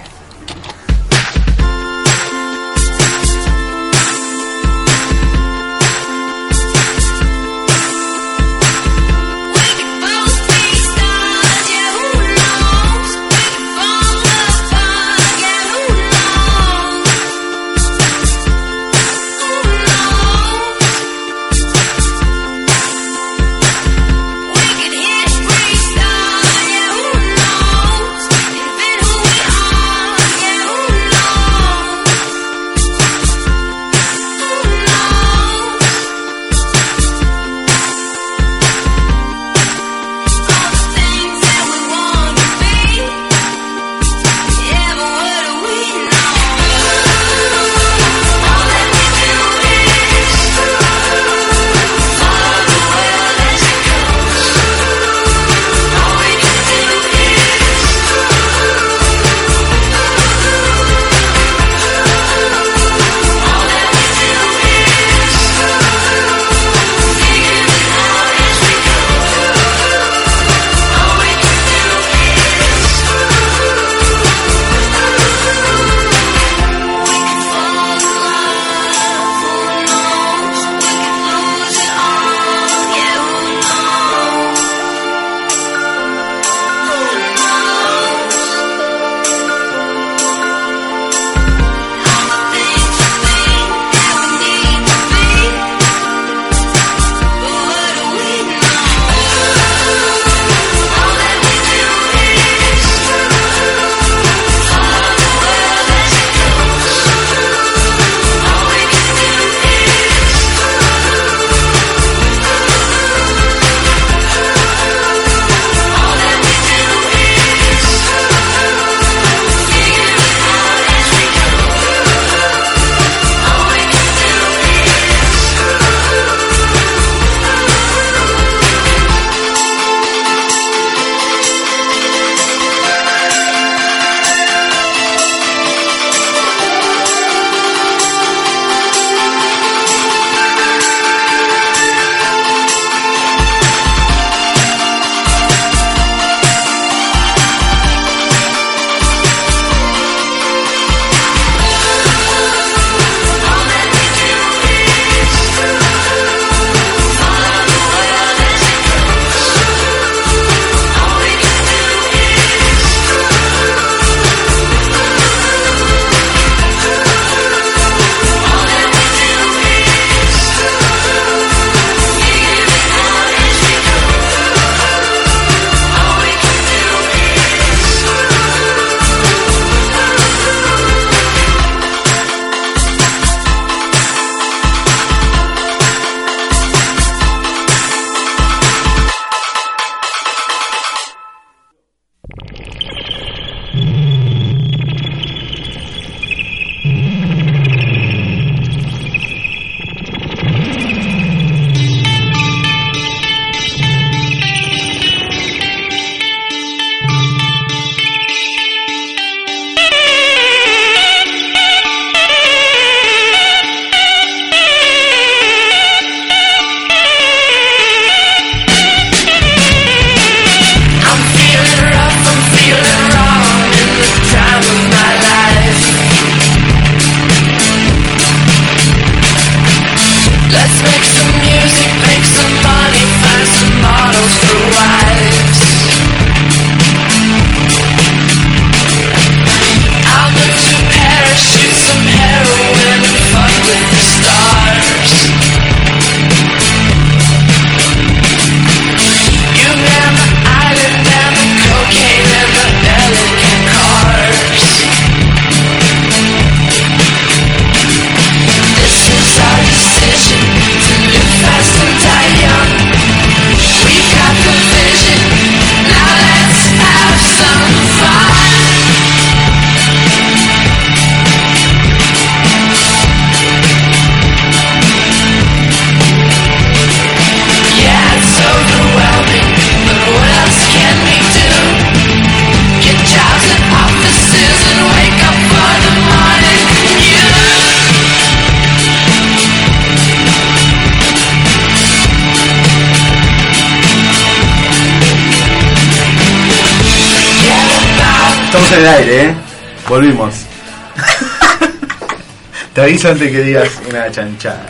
[302.74, 304.70] Te aviso antes que digas una chanchada.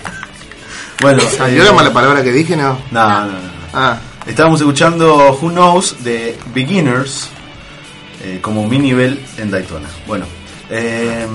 [1.01, 2.77] Bueno, ¿Salió eh, la mala palabra que dije, no?
[2.91, 3.39] No, no, no.
[3.73, 7.29] Ah, Estábamos escuchando Who Knows de Beginners
[8.23, 9.87] eh, como mi nivel en Daytona.
[10.07, 10.25] Bueno,
[10.69, 11.25] eh,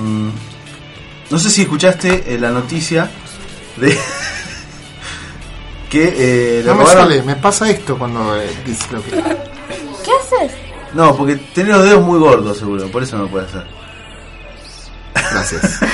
[1.29, 3.09] no sé si escuchaste eh, la noticia
[3.77, 3.95] de
[5.89, 6.13] que
[6.59, 9.11] eh, no me robaron- sale, me pasa esto cuando eh, dice lo que...
[9.11, 10.51] ¿Qué haces?
[10.93, 13.65] No, porque tenés los dedos muy gordos seguro, por eso no lo puede hacer.
[15.39, 15.79] Gracias.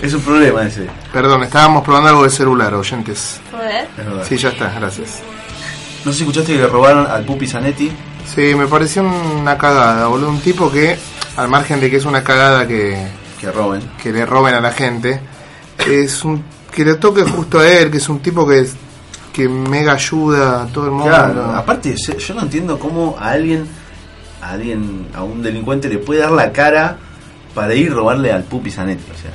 [0.00, 0.86] Es un problema ese.
[1.12, 3.40] Perdón, estábamos probando algo de celular, oyentes.
[3.52, 4.24] Verdad.
[4.28, 5.18] Sí, ya está, gracias.
[6.04, 7.90] No sé si escuchaste que le robaron al Pupi Zanetti.
[8.24, 10.30] Sí, me pareció una cagada, boludo.
[10.30, 10.96] Un tipo que,
[11.36, 13.08] al margen de que es una cagada que,
[13.40, 13.82] Que roben.
[14.00, 15.20] que le roben a la gente,
[15.84, 18.76] es un que le toque justo a él, que es un tipo que es-
[19.32, 21.06] que mega ayuda a todo el mundo.
[21.08, 23.66] Claro, aparte yo yo no entiendo cómo a alguien,
[24.40, 26.98] a alguien, a un delincuente le puede dar la cara
[27.54, 29.30] para ir a robarle al Pupi Zanetti, o sea,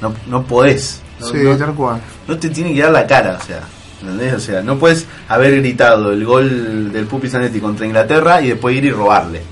[0.00, 2.00] no, no podés, no, sí, no- tal cual.
[2.28, 3.60] no te tiene que dar la cara, o sea,
[4.00, 4.34] ¿entendés?
[4.34, 8.76] O sea, no puedes haber gritado el gol del Pupi Zanetti contra Inglaterra y después
[8.76, 9.42] ir y robarle.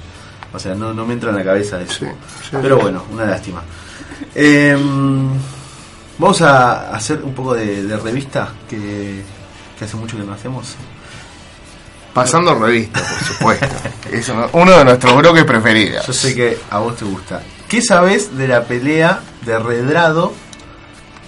[0.53, 1.93] O sea, no, no me entra en la cabeza eso.
[2.01, 2.07] Sí,
[2.51, 2.57] sí.
[2.63, 3.63] Pero bueno, una lástima.
[4.37, 4.77] Eh,
[6.19, 9.23] vamos a hacer un poco de, de revista que,
[9.79, 10.77] que hace mucho que no hacemos.
[12.13, 13.67] Pasando revista, por supuesto.
[14.13, 16.07] es uno, uno de nuestros bloques preferidos.
[16.07, 17.43] Yo sé que a vos te gusta.
[17.69, 20.33] ¿Qué sabes de la pelea de Redrado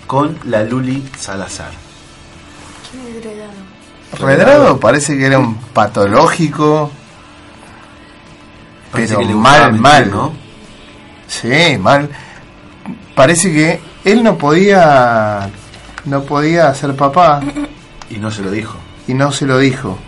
[0.07, 1.71] con la Luli Salazar?
[2.91, 3.67] ¿Quién es Gredano?
[4.19, 6.91] Redrado parece que era un patológico,
[8.93, 10.11] Parece pero que le gustaba mal, mentir, mal.
[10.11, 10.33] ¿no?
[11.27, 12.09] Sí, mal.
[13.15, 15.51] Parece que él no podía,
[16.05, 17.41] no podía ser papá
[18.09, 18.79] Y no se lo dijo.
[19.09, 19.99] y no se lo dijo.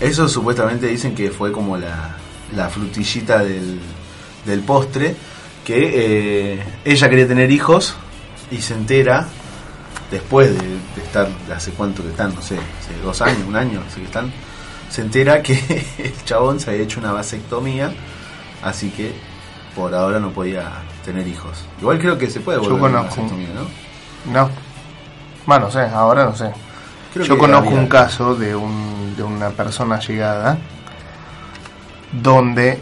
[0.00, 2.16] Eso supuestamente dicen que fue como la,
[2.54, 3.80] la frutillita del,
[4.46, 5.16] del postre,
[5.64, 7.94] que eh, ella quería tener hijos
[8.50, 9.26] y se entera,
[10.10, 13.80] después de, de estar, hace cuánto que están, no sé, hace dos años, un año,
[13.92, 14.32] sé que están,
[14.90, 15.52] se entera que
[15.98, 17.92] el chabón se había hecho una vasectomía,
[18.62, 19.12] así que
[19.74, 20.68] por ahora no podía
[21.04, 21.64] tener hijos.
[21.80, 23.22] Igual creo que se puede Yo volver una conozco.
[23.22, 24.32] vasectomía, ¿no?
[24.32, 24.50] No.
[25.46, 26.50] Bueno, no sé, ahora no sé.
[27.14, 30.58] Creo Yo conozco había- un caso de, un, de una persona llegada
[32.12, 32.78] donde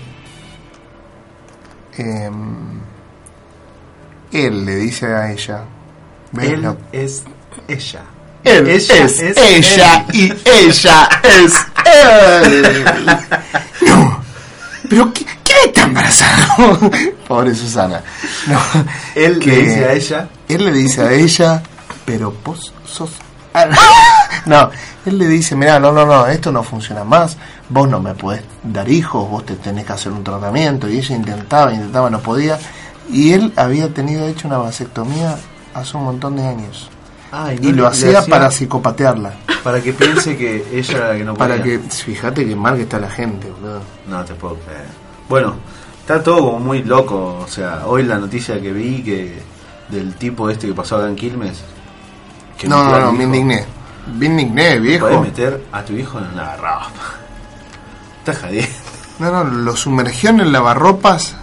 [1.98, 2.80] em,
[4.32, 5.64] él le dice a ella,
[6.32, 7.24] ¿ves Él lo- es
[7.68, 8.02] ella.
[8.44, 10.14] Él Ella es, es ella él.
[10.16, 13.06] y ella es él.
[13.86, 14.22] No,
[14.88, 16.90] pero ¿qui- ¿quién está embarazado?
[17.28, 18.02] Pobre Susana.
[18.46, 18.58] No,
[19.14, 21.62] Él le dice a ella, Él le dice a ella,
[22.06, 23.10] pero vos sos...
[24.46, 24.70] No,
[25.04, 27.36] él le dice, mira, no, no, no, esto no funciona más,
[27.68, 31.16] vos no me podés dar hijos, vos te tenés que hacer un tratamiento, y ella
[31.16, 32.58] intentaba, intentaba, no podía,
[33.10, 35.36] y él había tenido hecho una vasectomía
[35.74, 36.88] hace un montón de años.
[37.32, 39.34] No Y lo hacía para psicopatearla.
[39.62, 41.48] para que piense que ella era la que no podía.
[41.48, 43.82] Para que, fíjate que mal que está la gente, boludo.
[44.08, 44.86] No te puedo creer.
[45.28, 45.54] Bueno,
[46.00, 47.38] está todo como muy loco.
[47.44, 49.38] O sea, hoy la noticia que vi que
[49.88, 51.62] del tipo este que pasó acá en Quilmes.
[52.60, 53.64] Que No, no, no, me indigné.
[54.18, 55.06] Me indigné, viejo.
[55.06, 56.90] Podés meter a tu hijo en una ropa.
[58.18, 58.68] Estás jodiendo.
[59.18, 61.36] No, no, lo sumergió en el lavarropas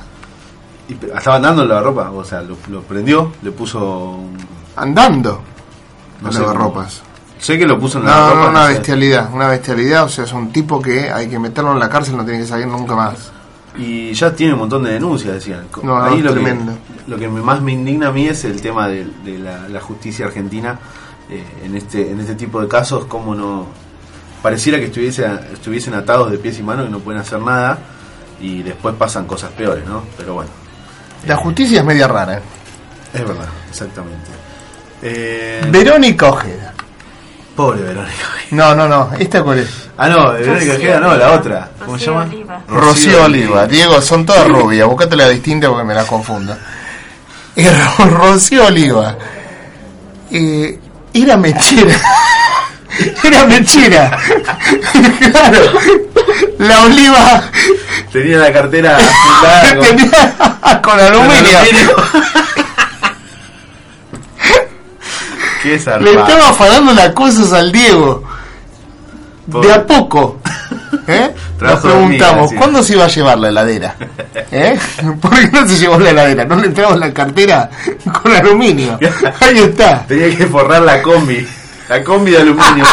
[0.89, 4.19] Y estaba andando en la ropa, o sea, lo, lo prendió, le puso
[4.75, 5.41] andando.
[6.21, 7.01] No No sé lavarropas.
[7.39, 8.49] Sé que lo puso en No, la no, ropa.
[8.49, 11.89] una bestialidad, una bestialidad, o sea, es un tipo que hay que meterlo en la
[11.89, 13.31] cárcel, no tiene que salir nunca más.
[13.77, 15.67] Y ya tiene un montón de denuncias, decían.
[15.83, 16.73] No, Ahí lo que, tremendo.
[17.05, 20.25] lo que más me indigna a mí es el tema de, de la, la justicia
[20.25, 20.79] argentina
[21.29, 23.67] eh, en este en este tipo de casos, como no
[24.41, 27.77] pareciera que estuviese, estuviesen atados de pies y manos que no pueden hacer nada
[28.39, 30.03] y después pasan cosas peores, ¿no?
[30.17, 30.49] Pero bueno,
[31.25, 32.39] La justicia es media rara.
[33.13, 34.29] es verdad, exactamente.
[35.01, 36.73] Eh, Verónica Ojeda.
[37.55, 38.13] pobre Verónica.
[38.51, 39.09] No, no, no.
[39.19, 39.89] ¿Esta cuál es?
[39.97, 41.69] Ah, no, Verónica Rocío Ojeda no, la otra.
[41.85, 42.23] ¿Cómo se llama?
[42.23, 42.61] Oliva.
[42.67, 43.67] Rocío Oliva.
[43.67, 44.87] Diego, son todas rubias.
[44.87, 46.55] Buscate la distinta porque me las confundo.
[47.59, 47.67] Eh,
[47.97, 49.17] Ro- Rocío Oliva.
[50.29, 50.79] Eh,
[51.23, 51.95] era mechera.
[53.23, 54.17] Era mechera.
[55.31, 55.59] claro.
[56.57, 57.43] La oliva
[58.11, 58.97] Tenía la cartera
[59.77, 61.59] con- tenía con aluminio.
[65.61, 65.69] Qué
[66.01, 68.23] Le estaba afanando las cosas al Diego.
[69.47, 70.39] De a poco.
[71.07, 71.33] ¿Eh?
[71.61, 72.51] Nos de preguntamos.
[72.53, 73.95] ¿cuándo se iba a llevar la heladera?
[74.51, 74.77] ¿Eh?
[75.21, 76.45] ¿Por qué no se llevó la heladera?
[76.45, 77.69] ¿No le entramos la cartera
[78.21, 78.99] con aluminio?
[79.39, 80.05] Ahí está.
[80.05, 81.47] Tenía que forrar la combi.
[81.89, 82.83] La combi de aluminio.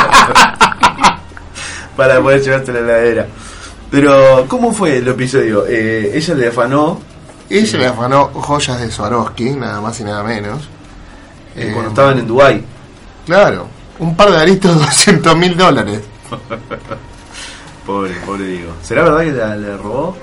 [1.97, 3.27] para poder llevarte la heladera.
[3.91, 5.65] Pero, ¿cómo fue el episodio?
[5.69, 7.01] Eh, ella le afanó
[7.49, 10.63] Ella le afanó joyas de Swarovski, nada más y nada menos.
[11.57, 12.65] eh, Eh, cuando estaban en Dubai
[13.27, 13.69] Claro,
[14.01, 16.01] un par de aristos, 200 mil dólares.
[17.87, 18.73] Pobre, pobre Diego.
[18.83, 20.17] ¿Será verdad que la- le robó?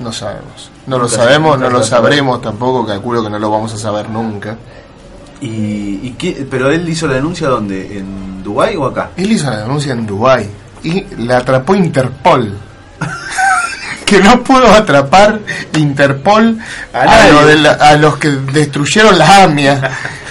[0.00, 0.70] No sabemos.
[0.86, 4.56] No lo sabemos, no lo sabremos tampoco, calculo que no lo vamos a saber nunca.
[5.40, 6.46] ¿Y, y qué?
[6.50, 7.98] ¿Pero él hizo la denuncia dónde?
[7.98, 9.10] ¿En Dubai o acá?
[9.16, 10.48] Él hizo la denuncia en Dubai
[10.82, 12.56] y la atrapó Interpol.
[14.06, 15.40] que no pudo atrapar
[15.74, 16.58] Interpol
[16.94, 17.32] A a, nadie.
[17.32, 19.90] lo de la- a los que destruyeron la AMIA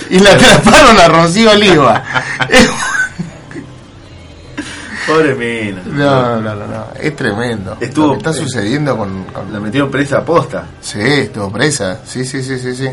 [0.09, 2.03] y la atraparon a Rocío Oliva.
[5.07, 5.81] Pobre mina.
[5.85, 7.77] no, no, no, no, es tremendo.
[7.79, 10.65] Estuvo- lo que está sucediendo con, con- La metieron presa a posta.
[10.81, 12.01] Sí, estuvo presa.
[12.05, 12.89] Sí, sí, sí, sí, sí.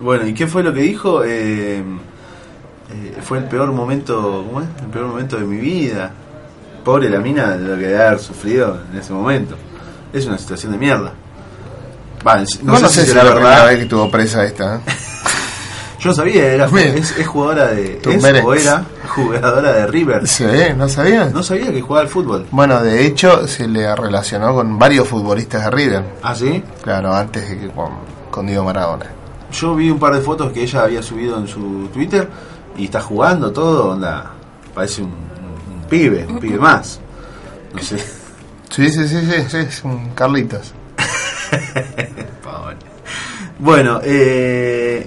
[0.00, 1.22] Bueno, ¿y qué fue lo que dijo?
[1.24, 1.84] Eh, eh,
[3.22, 4.66] fue el peor momento, ¿cómo es?
[4.82, 6.10] El peor momento de mi vida.
[6.84, 9.54] Pobre la mina de lo que debe haber sufrido en ese momento.
[10.12, 11.12] Es una situación de mierda.
[12.26, 13.66] Va, no, No, sé, si es será la primera verdad.
[13.68, 14.76] vez que estuvo presa esta.
[14.76, 14.80] ¿eh?
[16.00, 18.00] Yo sabía, era, es, es jugadora de.
[18.04, 20.26] Es o era jugadora de River.
[20.26, 20.44] Sí,
[20.76, 21.32] ¿no sabías?
[21.32, 22.46] No sabía que jugaba al fútbol.
[22.50, 26.04] Bueno, de hecho, se le relacionó con varios futbolistas de River.
[26.22, 26.62] ¿Ah, sí?
[26.82, 27.90] Claro, antes de que con,
[28.30, 29.06] con Diego Maradona.
[29.52, 32.28] Yo vi un par de fotos que ella había subido en su Twitter
[32.76, 34.30] y está jugando todo, onda.
[34.74, 36.98] Parece un, un- un pibe, un pibe más.
[37.74, 37.98] No sé.
[37.98, 40.72] Sí, sí, sí, sí, sí, es un Carlitos.
[43.58, 45.06] Bueno, eh,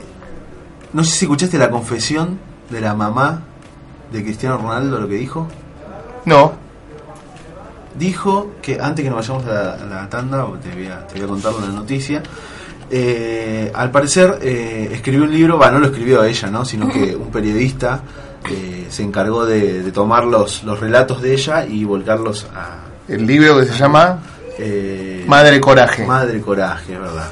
[0.93, 2.39] no sé si escuchaste la confesión
[2.69, 3.41] de la mamá
[4.15, 5.47] de Cristiano Ronaldo, lo que dijo.
[6.25, 6.53] No,
[7.97, 11.15] Dijo que antes que nos vayamos a la, a la tanda, te voy a, te
[11.15, 12.21] voy a contar una noticia.
[12.91, 16.65] eh, al parecer eh, escribió un libro, va, no lo escribió ella, ¿no?
[16.65, 18.01] sino que un periodista
[18.51, 22.79] eh, se encargó de, de tomar los, los relatos de ella y volcarlos a...
[23.07, 24.19] el libro que se llama
[25.27, 26.05] Madre Coraje.
[26.05, 27.29] Madre Coraje, verdad.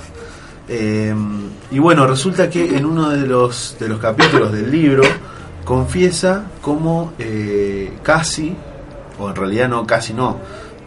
[1.71, 5.03] Y bueno, resulta que en uno de los, de los capítulos del libro
[5.66, 8.55] confiesa cómo eh, casi,
[9.20, 10.38] o en realidad no, casi no,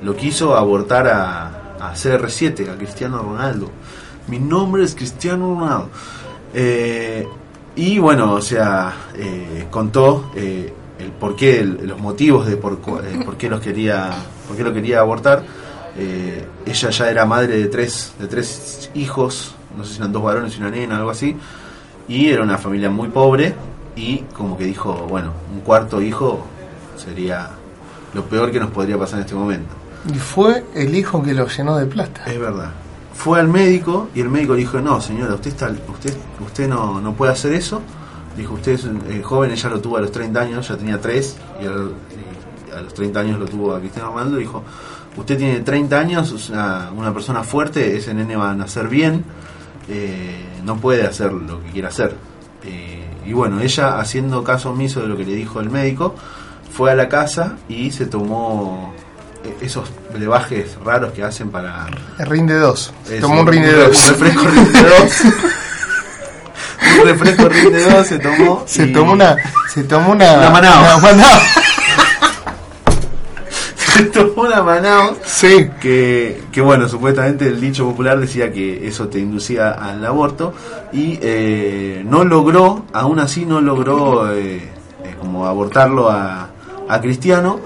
[0.03, 1.47] lo quiso abortar a,
[1.81, 3.71] a CR7, a Cristiano Ronaldo.
[4.29, 5.89] Mi nombre es Cristiano Ronaldo.
[6.55, 7.27] Eh,
[7.77, 13.37] y bueno, o sea, eh, contó eh, el porqué, el- los motivos de eh, por
[13.37, 14.11] qué los quería,
[14.49, 15.43] por qué lo quería abortar.
[16.67, 20.55] Ella ya era madre de tres, de tres hijos, no sé si eran dos varones
[20.57, 21.35] y una nena, algo así,
[22.07, 23.55] y era una familia muy pobre
[23.97, 26.45] y como que dijo, bueno, un cuarto hijo
[26.97, 27.51] sería
[28.15, 29.69] lo peor que nos podría pasar en este momento.
[30.13, 32.23] Y fue el hijo que lo llenó de plata.
[32.27, 32.71] Es verdad.
[33.15, 37.01] Fue al médico y el médico le dijo, no señora, usted está, usted, usted no,
[37.01, 37.81] no puede hacer eso.
[38.37, 41.37] Dijo, usted es eh, joven, ella lo tuvo a los 30 años, ya tenía 3
[41.63, 41.93] y, al-
[42.69, 44.37] y a los 30 años lo tuvo a Cristiano Ronaldo.
[44.37, 44.63] Dijo,
[45.17, 49.25] usted tiene 30 años, es una, una persona fuerte, ese nene va a nacer bien,
[49.89, 52.15] eh, no puede hacer lo que quiera hacer.
[52.65, 56.15] Eh, y bueno, ella haciendo caso omiso de lo que le dijo el médico,
[56.75, 58.95] fue a la casa y se tomó
[59.45, 61.87] eh, esos brebajes raros que hacen para
[62.19, 62.93] El rinde 2.
[63.11, 64.09] eso, Tomó un rinde un 2.
[64.11, 65.21] refresco rinde 2
[67.01, 69.37] un refresco rinde 2 se tomó Se y- tomó una.
[69.73, 70.33] Se tomó una.
[70.35, 70.83] Una Manao.
[70.85, 71.41] una Manao.
[73.97, 75.69] se tomó una Manao Sí.
[75.81, 80.53] que, que bueno, supuestamente el dicho popular decía que eso te inducía al aborto.
[80.93, 84.71] Y eh, no logró, aún así no logró eh, eh,
[85.21, 86.51] como abortarlo a,
[86.89, 87.61] a Cristiano.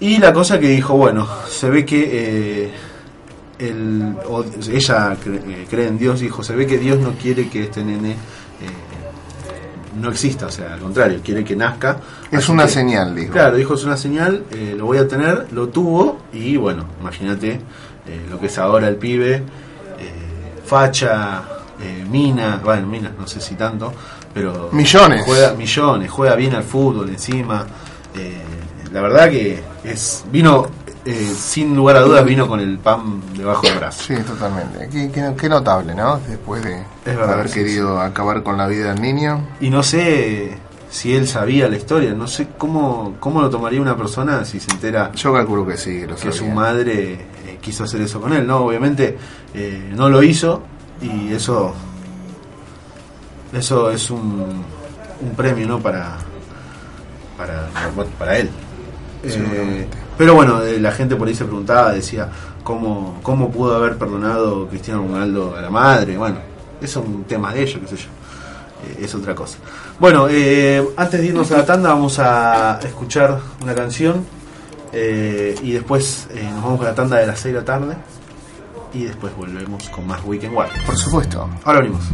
[0.00, 2.70] Y la cosa que dijo, bueno, se ve que eh,
[3.58, 7.64] el, o- ella cre- cree en Dios, dijo, se ve que Dios no quiere que
[7.64, 8.16] este nene
[10.00, 11.98] no exista, o sea, al contrario, quiere que nazca.
[12.30, 13.32] Es una que- señal, dijo.
[13.32, 17.60] Claro, dijo, es una señal, eh, lo voy a tener, lo tuvo y bueno, imagínate
[18.06, 19.42] eh, lo que es ahora el pibe, eh,
[20.64, 21.42] facha,
[22.10, 23.92] mina, bueno, mina, no sé si tanto,
[24.32, 24.70] pero...
[24.72, 25.24] Millones.
[25.26, 27.66] Juega millones, juega bien al fútbol encima.
[28.92, 30.66] la verdad que es vino,
[31.04, 34.04] eh, sin lugar a dudas, vino con el pan debajo del brazo.
[34.04, 34.88] Sí, totalmente.
[34.90, 36.18] Qué, qué- qué notable, ¿no?
[36.28, 39.46] Después de verdad, haber sí, querido acabar con la vida del niño.
[39.60, 40.56] Y no sé
[40.90, 44.70] si él sabía la historia, no sé cómo, cómo lo tomaría una persona si se
[44.70, 48.32] entera Yo calculo que sí, que lo que su madre eh, quiso hacer eso con
[48.32, 48.58] él, ¿no?
[48.58, 49.18] Obviamente
[49.52, 50.62] eh, no lo hizo
[51.02, 51.74] y eso
[53.52, 54.64] eso es un,
[55.20, 55.80] un premio, ¿no?
[55.80, 56.16] Para
[57.36, 57.68] para,
[58.18, 58.48] para él.
[59.28, 59.98] Seguramente.
[60.16, 62.28] Pero bueno, eh, la gente por ahí se preguntaba, decía,
[62.62, 66.16] ¿cómo, ¿cómo pudo haber perdonado Cristiano Ronaldo a la madre?
[66.16, 66.38] Bueno,
[66.80, 68.08] eso es un tema de ellos, qué sé yo.
[68.84, 69.58] Eh, es otra cosa.
[69.98, 74.24] Bueno, eh, antes de irnos a la tanda vamos a escuchar una canción
[74.92, 77.96] eh, y después nos vamos a la tanda de las 6 de la tarde
[78.92, 80.68] y después volvemos con más Weekend War.
[80.86, 81.48] Por supuesto.
[81.64, 82.04] Ahora venimos.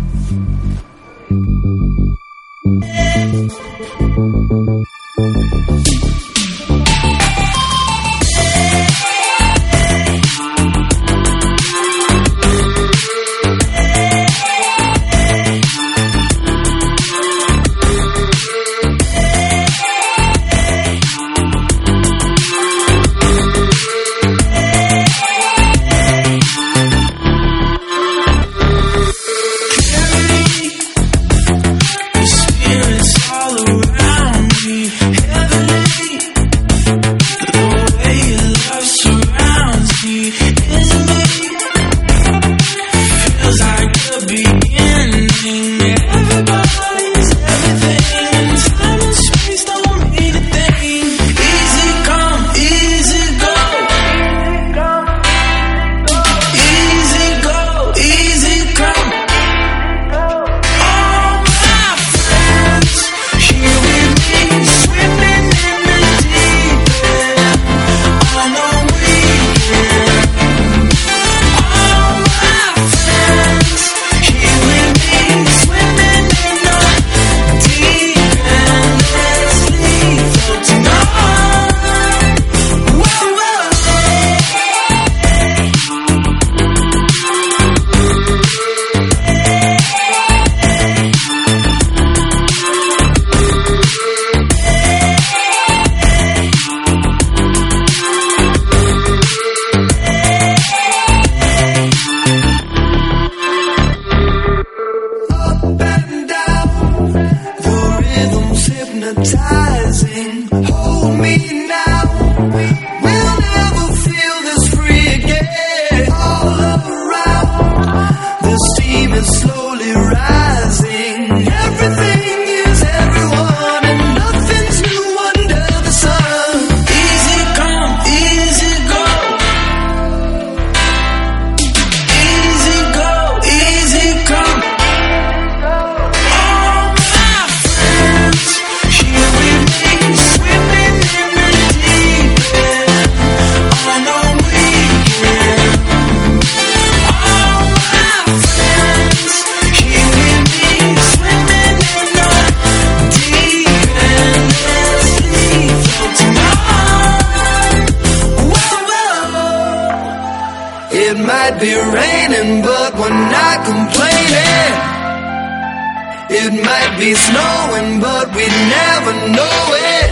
[166.60, 170.10] It might be snowing, but we never know it.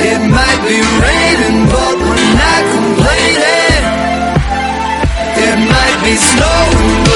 [0.00, 3.84] It might be raining, but we're not complaining.
[5.44, 7.07] It might be snowing,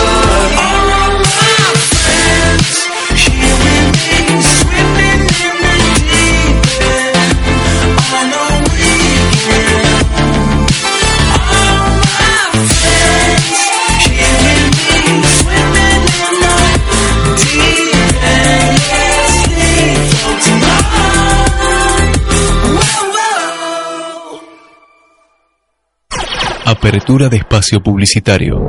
[26.85, 28.69] Apertura de espacio publicitario.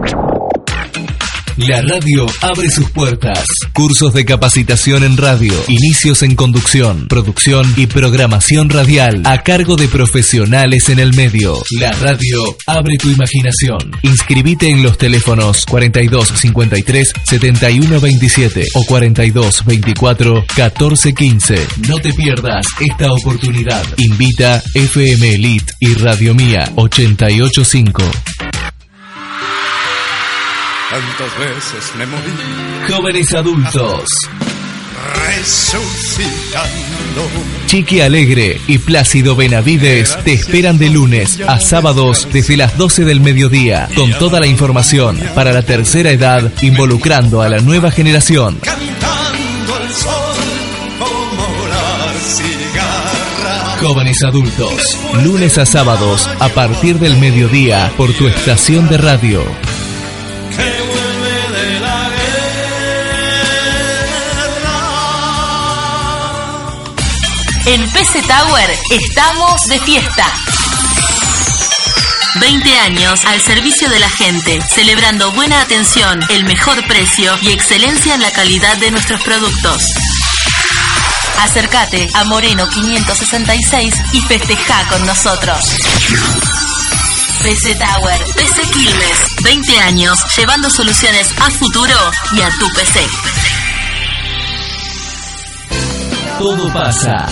[1.58, 3.46] La radio abre sus puertas.
[3.74, 9.88] Cursos de capacitación en radio, inicios en conducción, producción y programación radial a cargo de
[9.88, 11.62] profesionales en el medio.
[11.80, 13.92] La radio abre tu imaginación.
[14.02, 21.68] Inscribite en los teléfonos 4253 7127 o 4224 1415.
[21.88, 23.84] No te pierdas esta oportunidad.
[23.98, 28.04] Invita FM Elite y Radio Mía 885.
[30.90, 32.32] Tantas veces me morí
[32.88, 34.10] Jóvenes adultos.
[35.26, 36.70] resucitando.
[37.66, 43.22] Chiqui Alegre y Plácido Benavides te esperan de lunes a sábados desde las 12 del
[43.22, 48.60] mediodía con toda la información para la tercera edad involucrando a la nueva generación.
[48.62, 50.36] Cantando al sol
[51.00, 53.78] como la cigarra.
[53.82, 59.44] Jóvenes adultos, lunes a sábados a partir del mediodía por tu estación de radio.
[67.66, 70.28] En PC Tower estamos de fiesta.
[72.36, 78.16] 20 años al servicio de la gente, celebrando buena atención, el mejor precio y excelencia
[78.16, 79.82] en la calidad de nuestros productos.
[81.40, 85.60] Acércate a Moreno 566 y festeja con nosotros.
[87.44, 91.94] PC Tower, PC Quilmes, 20 años llevando soluciones a futuro
[92.38, 93.02] y a tu PC.
[96.40, 97.26] Todo pasa.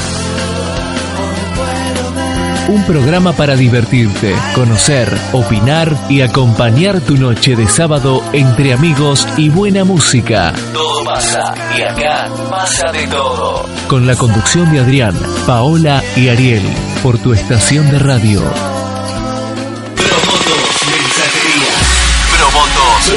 [2.68, 9.48] Un programa para divertirte, conocer, opinar y acompañar tu noche de sábado entre amigos y
[9.48, 10.52] buena música.
[10.74, 13.66] Todo pasa y acá pasa de todo.
[13.88, 16.64] Con la conducción de Adrián, Paola y Ariel
[17.02, 18.81] por tu estación de radio.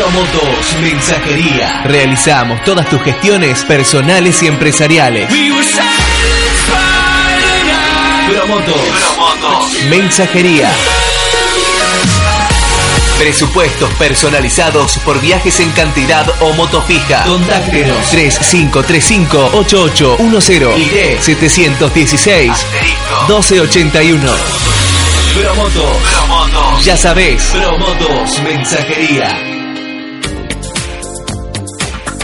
[0.05, 0.41] Promotos.
[0.43, 1.83] Promotos Mensajería.
[1.85, 5.31] Realizamos todas tus gestiones personales y empresariales.
[8.29, 8.77] Promotos.
[9.89, 10.71] Mensajería.
[13.19, 17.25] Presupuestos personalizados por viajes en cantidad o moto fija.
[17.25, 22.53] Contáctenos 3535-8810 y D 716
[23.27, 24.33] 1281.
[25.35, 26.85] Promotos.
[26.85, 27.43] Ya sabés.
[27.45, 29.54] Promotos Mensajería.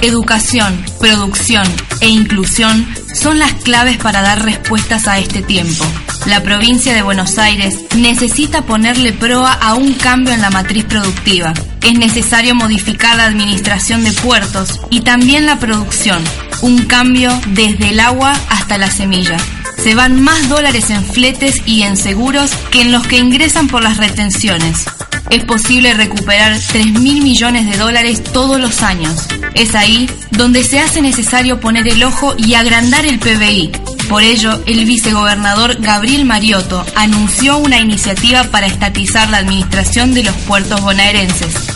[0.02, 1.66] Educación, producción
[2.00, 5.84] e inclusión son las claves para dar respuestas a este tiempo.
[6.24, 11.52] La provincia de Buenos Aires necesita ponerle proa a un cambio en la matriz productiva.
[11.82, 16.24] Es necesario modificar la administración de puertos y también la producción.
[16.62, 19.36] Un cambio desde el agua hasta la semilla.
[19.82, 23.82] Se van más dólares en fletes y en seguros que en los que ingresan por
[23.82, 24.86] las retenciones.
[25.30, 29.26] Es posible recuperar 3 mil millones de dólares todos los años.
[29.54, 33.70] Es ahí donde se hace necesario poner el ojo y agrandar el PBI.
[34.08, 40.34] Por ello, el vicegobernador Gabriel Mariotto anunció una iniciativa para estatizar la administración de los
[40.34, 41.69] puertos bonaerenses.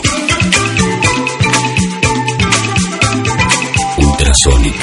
[3.97, 4.77] Ultrasonic.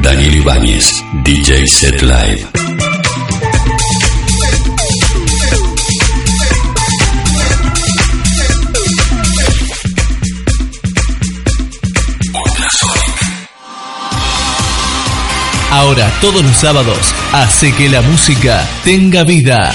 [0.00, 2.46] Daniel Ibáñez, DJ Set Live.
[15.72, 19.74] Ahora, todos los sábados, hace que la música tenga vida.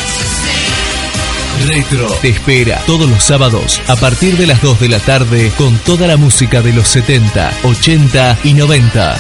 [1.63, 5.77] Retro te espera todos los sábados a partir de las 2 de la tarde con
[5.79, 9.19] toda la música de los 70, 80 y 90.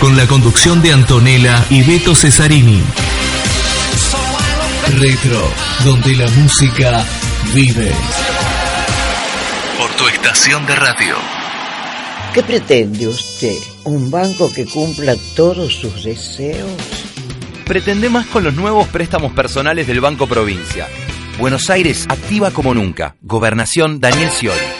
[0.00, 2.82] Con la conducción de Antonella y Beto Cesarini.
[4.96, 5.50] Retro,
[5.84, 7.04] donde la música
[7.52, 7.92] vive.
[9.76, 11.16] Por tu estación de radio.
[12.32, 13.56] ¿Qué pretende usted?
[13.84, 16.97] ¿Un banco que cumpla todos sus deseos?
[17.68, 20.88] Pretende más con los nuevos préstamos personales del Banco Provincia.
[21.38, 23.16] Buenos Aires activa como nunca.
[23.20, 24.77] Gobernación Daniel Scioli.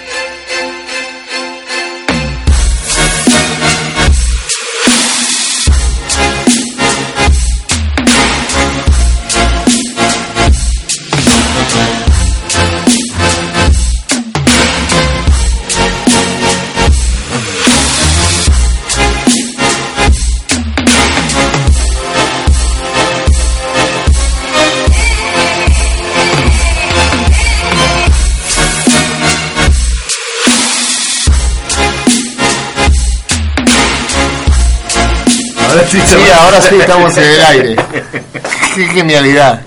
[35.91, 37.77] Sí, Sí, ahora sí estamos en el aire.
[38.75, 39.61] Qué genialidad.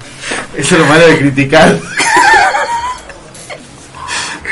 [0.56, 1.78] Eso es lo malo de criticar.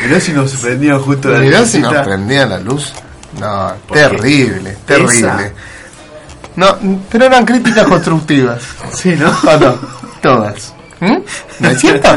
[0.03, 2.03] Mirá si nos prendían justo la Mirá si nos lucecita.
[2.03, 2.93] prendía la luz.
[3.39, 5.17] No, terrible, terrible.
[5.17, 5.51] Esa.
[6.55, 6.77] No,
[7.11, 8.61] pero eran críticas constructivas.
[8.93, 9.29] Sí, ¿no?
[9.29, 9.79] ¿O no?
[10.21, 10.73] Todas.
[10.99, 11.17] ¿Mm?
[11.59, 12.09] ¿No es cierto?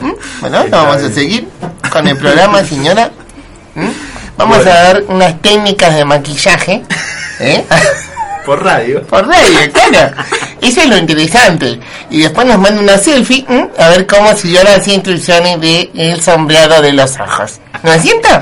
[0.00, 0.12] ¿Mm?
[0.40, 1.48] Bueno, vamos a seguir
[1.90, 3.10] con el programa, señora.
[3.74, 3.88] ¿Mm?
[4.36, 6.82] Vamos a dar unas técnicas de maquillaje.
[7.40, 7.64] ¿eh?
[8.44, 9.02] Por radio.
[9.04, 10.14] Por radio, claro.
[10.60, 11.78] Eso es lo interesante.
[12.10, 13.68] Y después nos manda una selfie, ¿m?
[13.78, 17.60] a ver cómo siguió las instrucciones de el sombreado de los ojos.
[17.82, 18.28] ¿No es cierto?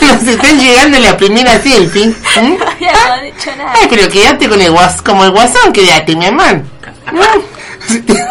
[0.00, 2.14] Nos están llegando la primera selfie.
[2.36, 2.58] ¿m?
[2.80, 3.72] Ya no ha dicho nada.
[3.74, 6.62] Ay, pero quédate con el guas como el guasón, quédate, mi hermano.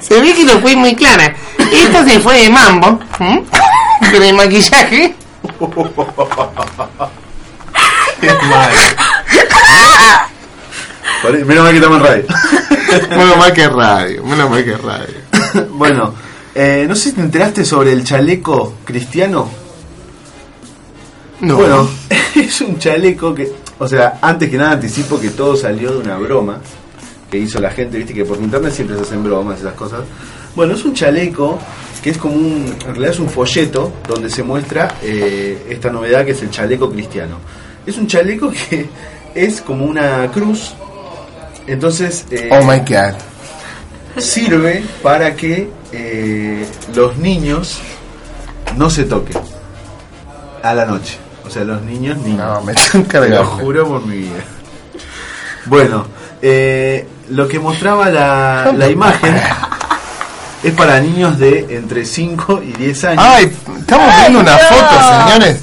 [0.00, 1.34] Se ve que no fue muy clara.
[1.58, 3.00] Esto se fue de mambo.
[3.18, 3.42] ¿m?
[4.12, 5.14] Con el maquillaje.
[5.70, 5.90] Por-
[11.44, 12.24] Menos mal que estamos en radio.
[13.10, 15.66] Menos mal que radio, menos mal que radio.
[15.70, 16.14] bueno,
[16.54, 19.48] eh, no sé si te enteraste sobre el chaleco cristiano.
[21.40, 21.56] No.
[21.56, 21.88] Bueno,
[22.34, 26.16] es un chaleco que, o sea, antes que nada anticipo que todo salió de una
[26.18, 26.58] broma
[27.30, 30.00] que hizo la gente, viste que por internet siempre se hacen bromas, esas cosas.
[30.54, 31.58] Bueno, es un chaleco
[32.04, 36.22] que es como un, en realidad es un folleto donde se muestra eh, esta novedad
[36.26, 37.38] que es el chaleco cristiano.
[37.86, 38.86] Es un chaleco que
[39.34, 40.74] es como una cruz,
[41.66, 42.26] entonces...
[42.30, 43.14] eh, Oh my god.
[44.18, 47.80] sirve para que eh, los niños
[48.76, 49.40] no se toquen
[50.62, 51.16] a la noche.
[51.46, 52.36] O sea, los niños niños.
[52.36, 54.44] No, me están Te lo juro por mi vida.
[55.64, 56.06] Bueno,
[57.30, 59.34] lo que mostraba la, la imagen
[60.64, 63.24] es para niños de entre 5 y 10 años.
[63.24, 65.62] Ay, estamos viendo una foto, señores.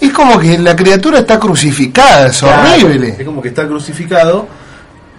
[0.00, 3.16] Es como que la criatura está crucificada, es Claro, horrible.
[3.18, 4.48] Es como que está crucificado,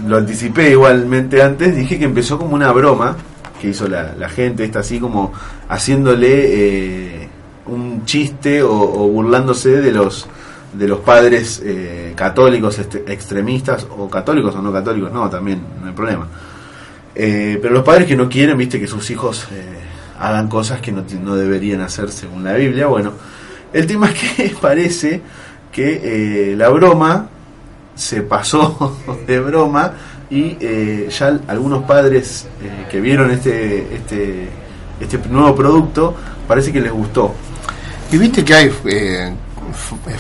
[0.08, 3.16] lo anticipé igualmente antes, dije que empezó como una broma
[3.62, 5.32] que hizo la, la gente, esta así como
[5.70, 7.30] haciéndole eh,
[7.68, 10.28] un chiste o, o burlándose de los
[10.74, 15.88] de los padres eh, católicos este- extremistas o católicos o no católicos, no, también no
[15.88, 16.28] hay problema.
[17.16, 19.64] Eh, pero los padres que no quieren, viste, que sus hijos eh,
[20.20, 22.88] hagan cosas que no, no deberían hacer según la Biblia.
[22.88, 23.14] Bueno,
[23.74, 25.22] el tema es que parece
[25.72, 27.28] que eh, la broma
[27.96, 28.98] se pasó
[29.28, 29.94] de broma
[30.30, 34.50] y eh, ya algunos padres eh, que vieron este, este,
[35.00, 36.16] este nuevo producto
[36.48, 37.34] parece que les gustó.
[38.12, 38.72] Y viste que hay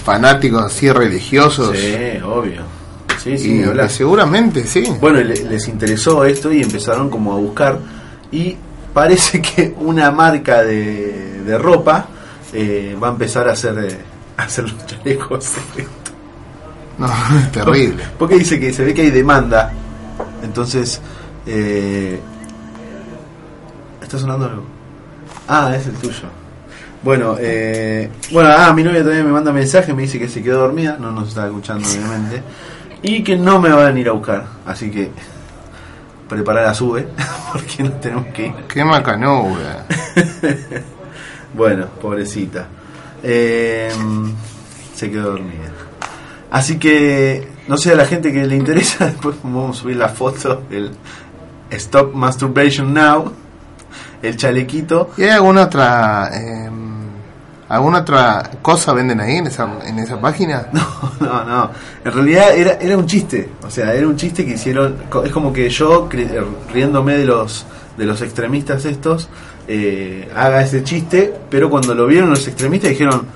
[0.03, 1.77] fanáticos así religiosos.
[1.77, 2.74] Sí, obvio.
[3.25, 3.89] Sí, sí, Y hablar.
[3.89, 4.83] seguramente, sí.
[5.01, 7.79] Bueno, le- les interesó esto y empezaron como a buscar
[8.31, 8.55] y
[8.93, 12.05] parece que una marca de, de ropa
[12.53, 13.97] eh, va a empezar a hacer, eh,
[14.37, 15.53] a hacer los chalecos.
[16.99, 17.07] No,
[17.37, 18.03] es terrible.
[18.19, 19.71] Porque dice que se ve que hay demanda.
[20.43, 21.01] Entonces,
[21.47, 22.19] eh,
[24.01, 24.63] ¿está sonando algo?
[25.47, 26.29] Ah, es el tuyo.
[27.03, 30.59] Bueno, eh, bueno, ah, mi novia también me manda mensaje, me dice que se quedó
[30.61, 32.41] dormida, no nos está escuchando obviamente,
[33.05, 35.11] y que no me van a ir a buscar, así que
[36.27, 37.07] preparar la sube,
[37.51, 38.53] porque no tenemos que ir.
[38.67, 39.85] Qué macanuda.
[41.53, 42.67] bueno, pobrecita.
[43.21, 43.91] Eh,
[44.95, 45.71] se quedó dormida.
[46.49, 50.09] Así que, no sé, a la gente que le interesa, después vamos a subir la
[50.09, 50.91] foto, el
[51.69, 53.31] Stop Masturbation Now,
[54.21, 55.11] el chalequito.
[55.17, 56.69] ¿Y hay alguna otra eh,
[57.69, 60.67] alguna otra cosa venden ahí en esa en esa página?
[61.19, 61.71] No, no,
[62.03, 65.53] en realidad era, era un chiste, o sea, era un chiste que hicieron, es como
[65.53, 67.65] que yo, eh, riéndome de los,
[67.97, 69.29] de los extremistas estos,
[69.67, 73.27] eh, haga ese chiste, pero cuando lo vieron los extremistas dijeron,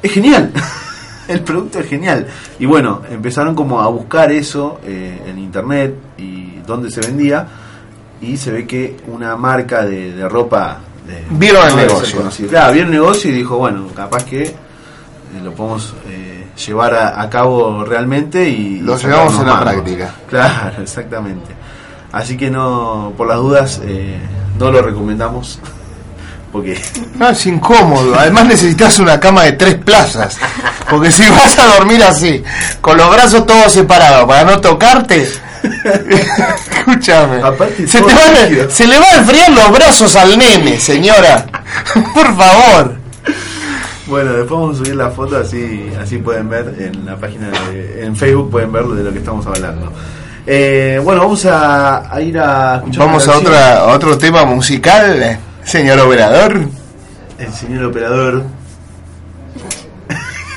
[0.00, 0.52] es genial,
[1.28, 2.26] el producto es genial.
[2.58, 7.46] Y bueno, empezaron como a buscar eso eh, en internet y dónde se vendía,
[8.20, 10.80] y se ve que una marca de, de ropa...
[11.08, 12.48] de- Vieron el no negocio.
[12.48, 14.54] Claro, vieron el negocio y dijo, bueno, capaz que eh,
[15.42, 20.14] lo podemos eh, llevar a, a cabo realmente y Lo y llevamos a la práctica.
[20.28, 21.54] Claro, exactamente.
[22.12, 24.18] Así que no, por las dudas, eh,
[24.58, 25.58] no lo recomendamos.
[26.52, 26.80] Porque
[27.16, 28.14] No, es incómodo.
[28.18, 30.38] Además necesitas una cama de tres plazas.
[30.88, 32.42] Porque si vas a dormir así,
[32.80, 35.28] con los brazos todos separados, para no tocarte...
[35.88, 37.40] Escúchame.
[37.86, 41.46] Se, le van a enfriar los brazos al nene, señora.
[42.14, 42.96] Por favor.
[44.06, 48.06] Bueno, después vamos a subir la foto así, así pueden ver en la página de,
[48.06, 49.92] en Facebook pueden ver de lo que estamos hablando.
[50.46, 55.38] Eh, bueno, vamos a, a ir a escuchar Vamos a, otra, a otro tema musical,
[55.62, 56.58] señor operador.
[57.38, 58.44] El señor operador.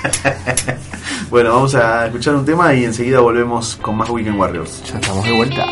[1.32, 4.84] bueno, vamos a escuchar un tema y enseguida volvemos con más Weekend Warriors.
[4.84, 5.66] Ya estamos de vuelta.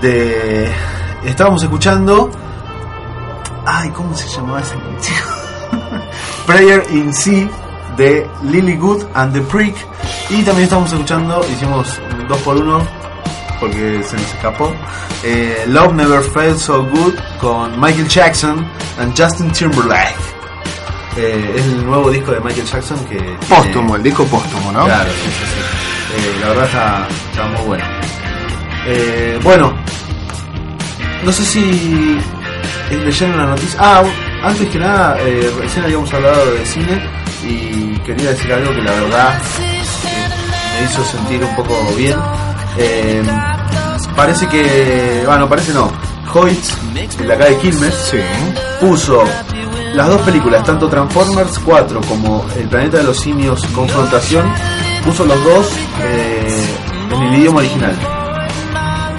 [0.00, 0.70] de.
[1.24, 2.30] Estábamos escuchando.
[3.66, 5.18] Ay, ¿cómo se llamaba esa canción?
[6.46, 7.48] Prayer in Sea
[7.96, 9.76] de Lily Good and the Prick.
[10.30, 12.80] Y también estábamos escuchando, hicimos dos por uno
[13.60, 14.74] porque se nos escapó.
[15.22, 18.66] Eh, Love Never Felt So Good con Michael Jackson
[18.98, 20.16] and Justin Timberlake.
[21.16, 23.18] Eh, es el nuevo disco de Michael Jackson que.
[23.48, 24.86] Póstumo, el disco póstumo, ¿no?
[24.86, 26.28] Claro, sí, sí, sí.
[26.28, 27.99] Eh, la verdad está, está muy bueno.
[28.92, 29.72] Eh, bueno,
[31.24, 32.18] no sé si
[32.90, 33.78] eh, leyeron la noticia.
[33.80, 34.02] Ah,
[34.42, 37.00] antes que nada, eh, recién habíamos hablado de cine
[37.44, 39.38] y quería decir algo que la verdad
[40.74, 42.18] me hizo sentir un poco bien.
[44.16, 45.92] Parece que, ah, bueno, parece no.
[46.34, 46.76] Hoyts,
[47.16, 48.12] de acá de Quilmes,
[48.80, 49.22] puso
[49.94, 54.52] las dos películas, tanto Transformers 4 como El planeta de los simios Confrontación,
[55.04, 55.70] puso los dos
[57.12, 57.96] en el idioma original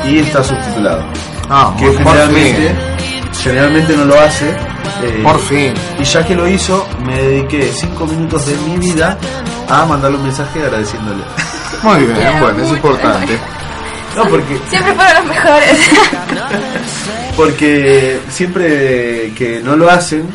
[0.06, 1.04] y está subtitulado.
[1.50, 2.76] Ah, que por generalmente,
[3.44, 4.50] generalmente no lo hace.
[4.50, 5.74] eh, Por fin.
[6.00, 9.18] Y ya que lo hizo, me dediqué cinco minutos de mi vida
[9.70, 11.24] a mandarle un mensaje agradeciéndole.
[11.84, 13.38] Muy bien, bueno, es importante.
[14.16, 15.78] No, porque Siempre fueron los mejores.
[17.38, 20.28] Porque siempre que no lo hacen,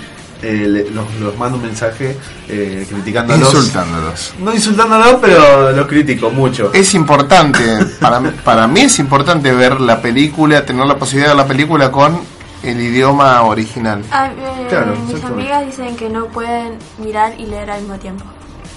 [0.43, 2.17] eh, le- los, los mando un mensaje
[2.49, 3.53] eh, criticándolos.
[3.55, 4.35] Insultándolos.
[4.41, 6.71] No insultándolos, pero los critico mucho.
[6.73, 11.45] Es importante, para, para mí es importante ver la película, tener la posibilidad de ver
[11.45, 12.21] la película con
[12.63, 14.03] el idioma original.
[14.11, 18.25] Ah, eh, Claro, mis amigas dicen que no pueden mirar y leer al mismo tiempo.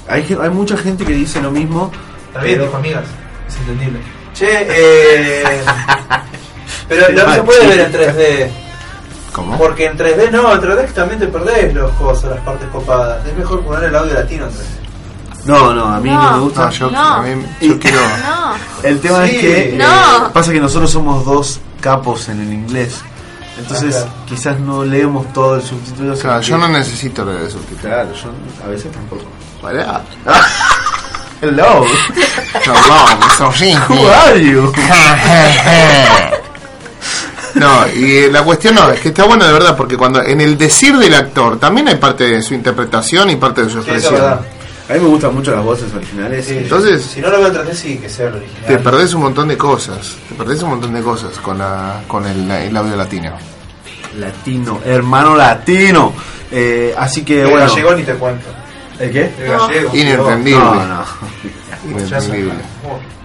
[0.07, 1.91] Hay, ge- hay mucha gente que dice lo mismo.
[2.27, 3.03] Está bien, dijo amigas.
[3.47, 3.99] Es entendible.
[4.33, 5.43] Che, eh.
[6.87, 8.49] pero no se puede ver en 3D.
[9.33, 9.57] ¿Cómo?
[9.57, 13.25] Porque en 3D no, en 3D también te perdés los cosas, las partes copadas.
[13.25, 15.45] Es mejor poner el audio latino en 3D.
[15.45, 16.65] No, no, a mí no, No, me gusta.
[16.65, 16.99] No, yo, No.
[16.99, 17.99] a mí- yo quiero...
[18.29, 18.55] No.
[18.83, 19.35] El tema Sí.
[19.35, 19.85] es que No.
[19.85, 23.01] eh, pasa que nosotros somos dos capos en el inglés.
[23.57, 24.11] Entonces, Ah, claro.
[24.25, 26.15] quizás no leemos todo el subtítulo.
[26.17, 27.89] Claro, yo que- no necesito leer el subtítulo.
[27.93, 28.29] Claro, yo
[28.65, 29.23] a veces tampoco.
[29.61, 30.01] Pará.
[31.41, 31.85] Hello.
[33.29, 33.73] Eso sí.
[33.89, 34.73] Who are you?
[37.65, 40.39] No, y eh, la cuestión no, es que está bueno de verdad, porque cuando en
[40.41, 43.89] el decir del actor también hay parte de su interpretación y parte de su Sí,
[43.91, 44.39] eso es expresión.
[44.89, 46.45] A mí me gustan mucho las voces originales.
[46.47, 48.65] Sí, Entonces- si no lo veo 3D, sí, que sea el original.
[48.65, 52.25] Te perdés un montón de cosas, te perdés un montón de cosas con, la, con
[52.25, 53.33] el, el audio latino.
[54.17, 56.13] Latino, hermano latino.
[56.51, 57.67] Eh, así que El bueno.
[57.67, 58.47] gallego ni te cuento.
[58.99, 59.31] ¿El qué?
[59.39, 59.91] El gallego.
[59.95, 60.59] Inentendible.
[60.59, 61.05] No, no.
[61.91, 62.53] Inentendible.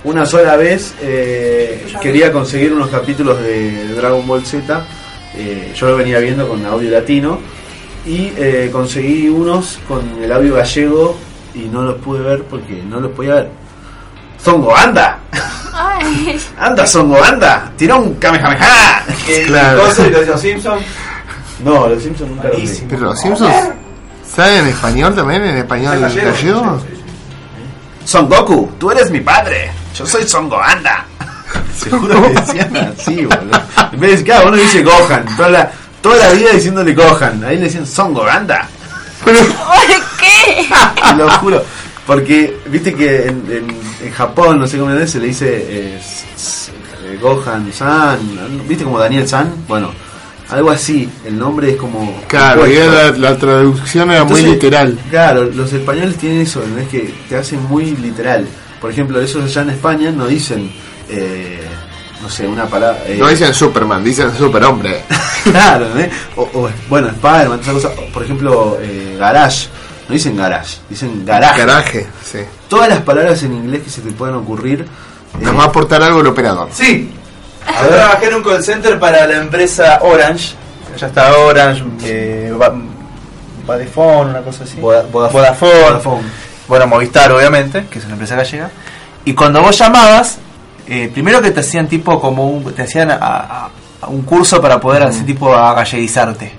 [0.05, 4.85] Una sola vez eh, quería conseguir unos capítulos de Dragon Ball Z.
[5.35, 7.39] eh, yo lo venía viendo con audio latino.
[8.07, 11.17] Y eh, conseguí unos con el audio gallego
[11.55, 13.51] y no los pude ver porque no los podía ver.
[14.43, 15.19] Zongo, anda,
[15.73, 19.05] Ay, anda Zongo, anda, tira un Kamehameha.
[19.29, 19.85] El Claro.
[19.85, 20.83] coso de los Simpsons.
[21.65, 22.87] No, los Simpsons nunca los vi.
[22.91, 23.55] Pero los Simpsons
[24.37, 25.45] ¿saben en español también?
[25.45, 26.31] ¿En español ¿Es gallego?
[26.33, 26.81] gallego?
[26.81, 27.03] Sí, sí, sí.
[28.11, 29.71] Son Goku, tú eres mi padre.
[29.97, 31.05] Yo soy Son Goanda.
[31.79, 33.61] Seguro que decían así, boludo.
[33.93, 35.25] En vez de decir, claro, uno dice Gohan.
[35.37, 35.71] Toda la,
[36.01, 37.43] toda la vida diciéndole Gohan.
[37.45, 38.67] Ahí le decían Son Goanda.
[39.25, 39.33] ¿por
[40.21, 40.67] qué?
[41.17, 41.63] Lo juro.
[42.07, 45.99] Porque, viste que en, en- en Japón, no sé cómo es, se le dice eh,
[45.99, 48.19] eh, Gohan San.
[48.69, 49.55] ¿Viste como Daniel San?
[49.67, 49.91] Bueno,
[50.51, 51.09] algo así.
[51.25, 52.23] El nombre es como.
[52.29, 54.99] Claro, y la, la traducción era muy literal.
[55.11, 56.79] Claro, los españoles tienen eso, ¿no?
[56.81, 58.47] es que te hacen muy literal.
[58.81, 60.71] Por ejemplo, esos allá en España no dicen,
[61.09, 61.61] eh,
[62.23, 63.03] no sé, una palabra.
[63.07, 65.03] eh, No dicen Superman, dicen Superhombre.
[65.45, 66.43] claro, ¿no?
[66.43, 68.11] o, o, bueno, Spider-Man, todas esas cosas.
[68.13, 69.69] Por ejemplo, eh, garage,
[70.09, 71.61] no dicen garage, dicen garaje.
[71.61, 72.39] Garaje, sí.
[72.69, 74.81] Todas las palabras en inglés que se te puedan ocurrir.
[74.83, 76.69] eh, Nos va a aportar algo el operador.
[76.73, 77.11] Sí.
[77.67, 80.55] Yo trabajé en un call center para la empresa Orange.
[80.97, 82.53] Ya está Orange, eh,
[83.67, 84.79] Vodafone, una cosa así.
[84.81, 85.41] Voda- Vodafone.
[85.43, 85.73] Vodafone.
[85.83, 86.23] Vodafone.
[86.69, 88.71] Bueno, Movistar, obviamente, que es una empresa gallega.
[89.25, 90.39] Y cuando vos llamabas,
[90.87, 93.71] eh, primero que te hacían tipo como un, te hacían a, a-
[94.03, 96.53] a un curso para poder hacer tipo a galleguizarte.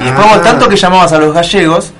[0.00, 0.34] Y después Ah.
[0.34, 1.92] vos tanto que llamabas a los gallegos,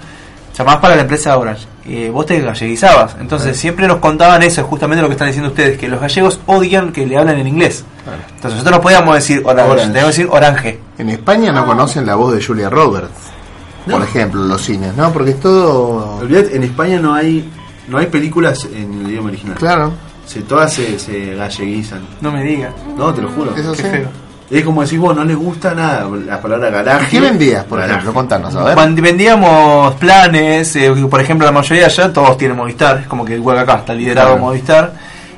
[0.59, 1.67] llamabas para la empresa Orange.
[1.87, 3.17] eh, vos te galleguizabas.
[3.21, 6.93] Entonces siempre nos contaban eso, justamente lo que están diciendo ustedes, que los gallegos odian
[6.93, 7.85] que le hablen en inglés.
[8.35, 9.93] Entonces nosotros no podíamos decir orange, Orange.
[9.93, 10.81] tenemos que decir orange.
[10.99, 13.11] En España no conocen la voz de Julia Roberts,
[13.91, 15.13] por ejemplo, en los cines, ¿no?
[15.13, 16.21] Porque es todo...
[16.29, 17.49] En España no hay
[17.89, 19.57] no hay películas en el idioma original.
[19.57, 19.93] Claro.
[20.27, 22.01] Se, todas se, se galleguizan.
[22.21, 22.75] No me digas.
[22.99, 23.55] No, te lo juro.
[23.57, 23.89] Eso Qué sí.
[23.89, 24.09] feo.
[24.51, 27.07] Es como decir, vos no les gusta nada la palabra garaje.
[27.11, 27.99] ¿Qué vendías, por Garaje.
[27.99, 28.15] ejemplo?
[28.15, 28.93] Contanos, a ver.
[29.03, 33.59] Vendíamos planes, eh, por ejemplo, la mayoría allá todos tienen Movistar, es como que igual
[33.59, 34.43] acá está liderado Claro.
[34.43, 34.93] Movistar.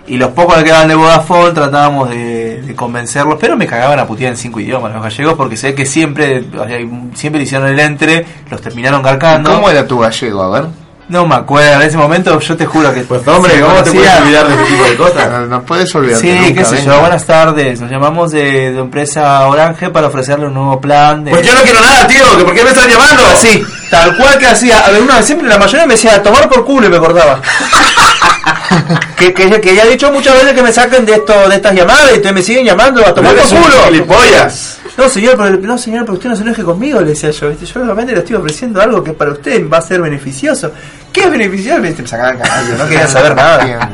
[0.06, 4.06] Y los pocos que quedaban de Vodafone tratábamos de, de convencerlos, pero me cagaban a
[4.06, 6.78] putear en cinco idiomas los gallegos porque sé que siempre o sea,
[7.14, 9.52] siempre le hicieron el entre, los terminaron cargando.
[9.52, 10.42] ¿Cómo era tu gallego?
[10.42, 10.68] A ver.
[11.10, 13.00] No me acuerdo, en ese momento yo te juro que...
[13.00, 15.30] Pues hombre, ¿cómo te puedes olvidar de ese tipo de cosas?
[15.30, 16.94] No, no puedes olvidarte Sí, nunca, qué sé venga.
[16.94, 17.80] yo, buenas tardes.
[17.80, 21.24] Nos llamamos de, de empresa Orange para ofrecerle un nuevo plan.
[21.24, 21.32] De...
[21.32, 23.22] Pues yo no quiero nada, tío, que ¿por qué me están llamando?
[23.40, 23.60] Sí,
[23.90, 24.78] tal cual que hacía.
[24.86, 27.40] A ver, una, siempre la mayoría me decía, tomar por culo y me cortaba.
[29.16, 31.74] que, que, que ya he dicho muchas veces que me saquen de esto de estas
[31.74, 33.84] llamadas y ustedes me siguen llamando a tomar por culo.
[33.86, 34.78] gilipollas.
[34.96, 37.48] No, señor, pero, no, señor, pero usted no se enoje conmigo, le decía yo.
[37.48, 37.66] ¿viste?
[37.66, 40.72] Yo realmente le estoy ofreciendo algo que para usted va a ser beneficioso.
[41.12, 41.80] ¿Qué es beneficioso?
[41.80, 43.90] Me sacaban cagando, no quería saber nada.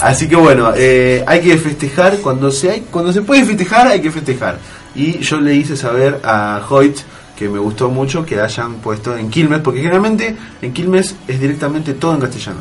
[0.00, 4.00] Así que bueno, eh, hay que festejar cuando se hay, cuando se puede festejar, hay
[4.00, 4.58] que festejar.
[4.94, 6.98] Y yo le hice saber a Hoyt
[7.36, 11.94] que me gustó mucho que hayan puesto en Quilmes, porque generalmente en Quilmes es directamente
[11.94, 12.60] todo en castellano.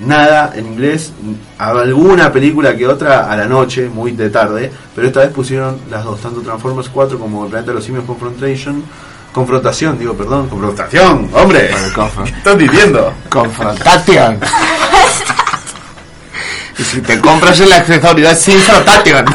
[0.00, 1.12] Nada en inglés,
[1.58, 6.04] alguna película que otra a la noche, muy de tarde, pero esta vez pusieron las
[6.04, 8.82] dos, tanto Transformers 4 como El Planeta de los Simios Confrontation,
[9.32, 13.12] Confrontación, digo, perdón, Confrontación, hombre, ¿qué estás diciendo?
[13.28, 14.40] Confrontation.
[16.78, 19.26] y si te compras el accesorio es sin frotation.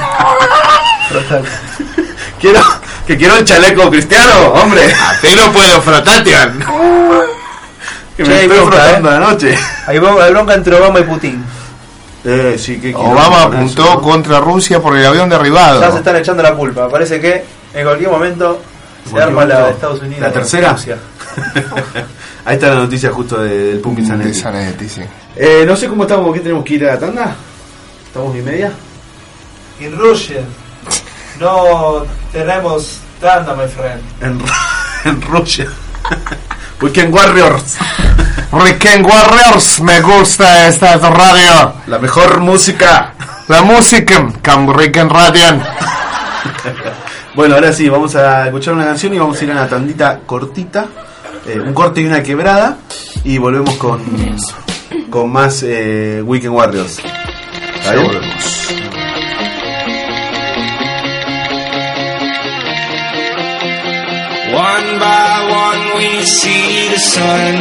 [2.42, 2.60] quiero,
[3.06, 4.94] que quiero el chaleco cristiano, hombre.
[4.94, 7.35] A ti no puedo frotation.
[8.18, 9.12] Que me hay estoy bronca, frotando eh.
[9.14, 9.58] la noche.
[9.88, 11.44] Hay bron- hay bronca entre Obama y Putin.
[12.24, 14.02] Eh, sí, ¿qué quiero Obama apuntó eso, no?
[14.02, 15.80] contra Rusia por el avión derribado.
[15.82, 16.90] Ya se están echando la culpa.
[16.90, 17.44] Parece que
[17.74, 18.62] en cualquier momento
[19.04, 19.72] se Cualquier arma la de.
[19.72, 20.22] Estados Unidos.
[20.22, 20.72] ¿La tercera?
[20.72, 20.98] Rusia.
[22.46, 24.30] Ahí está la noticia justo de- del Pumpi Zanetti.
[24.30, 25.02] De Zanetti, sí.
[25.36, 27.36] Eh, no sé cómo estamos, ¿qué tenemos que ir a la tanda?
[28.08, 28.72] ¿Estamos y media?
[29.80, 30.40] Y Rusia.
[31.40, 34.02] No tenemos tanda, my friend.
[34.22, 34.42] En,
[35.12, 35.68] en Rusia.
[36.82, 37.78] Weekend Warriors.
[38.52, 41.74] Weekend Warriors, me gusta esta radio.
[41.88, 43.14] La mejor música.
[43.48, 45.62] La música, Cam Weekend Radio.
[47.36, 50.20] Bueno, ahora sí, vamos a escuchar una canción y vamos a ir a una tandita
[50.26, 50.86] cortita.
[51.48, 52.78] eh, un corte y una quebrada.
[53.24, 54.02] Y volvemos con,
[55.10, 57.00] con más eh, Weekend Warriors.
[57.00, 58.06] ¿Está Ya bien?
[58.06, 58.85] volvemos.
[65.56, 67.56] One we see the sun,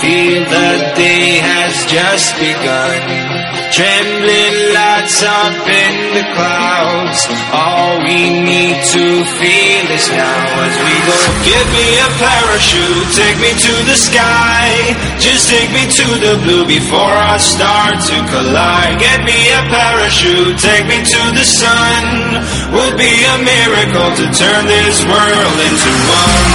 [0.00, 3.57] feel the day has just begun.
[3.68, 9.04] Trembling lights up in the clouds, all we need to
[9.36, 11.16] feel is now as we go.
[11.44, 14.72] Give me a parachute, take me to the sky,
[15.20, 18.98] just take me to the blue before I start to collide.
[18.98, 22.40] Get me a parachute, take me to the sun,
[22.72, 26.48] would be a miracle to turn this world into one.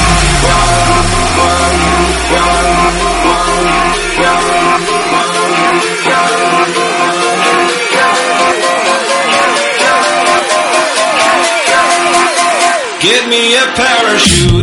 [13.04, 14.63] Give me a parachute.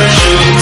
[0.00, 0.57] a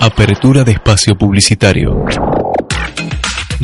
[0.00, 2.04] Apertura de espacio publicitario.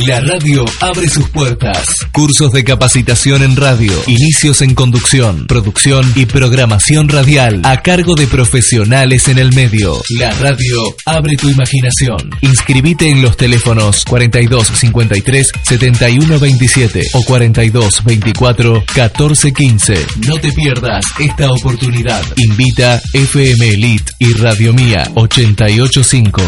[0.04, 1.86] La radio abre sus puertas.
[2.12, 8.26] Cursos de capacitación en radio, inicios en conducción, producción y programación radial a cargo de
[8.26, 10.02] profesionales en el medio.
[10.18, 12.30] La radio abre tu imaginación.
[12.42, 20.06] Inscribite en los teléfonos 42 53 71 27 o 42 24 14 15.
[20.28, 22.22] No te pierdas esta oportunidad.
[22.36, 26.42] Invita FM Elite y Radio Mía 885.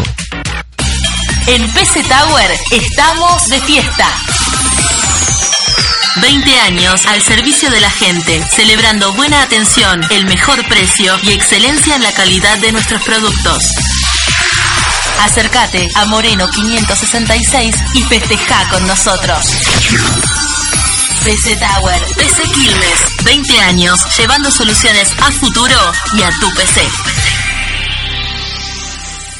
[1.47, 4.07] En PC Tower estamos de fiesta.
[6.21, 11.95] 20 años al servicio de la gente, celebrando buena atención, el mejor precio y excelencia
[11.95, 13.63] en la calidad de nuestros productos.
[15.21, 19.45] Acércate a Moreno 566 y festeja con nosotros.
[21.23, 26.87] PC Tower, PC Quilmes, 20 años llevando soluciones a futuro y a tu PC.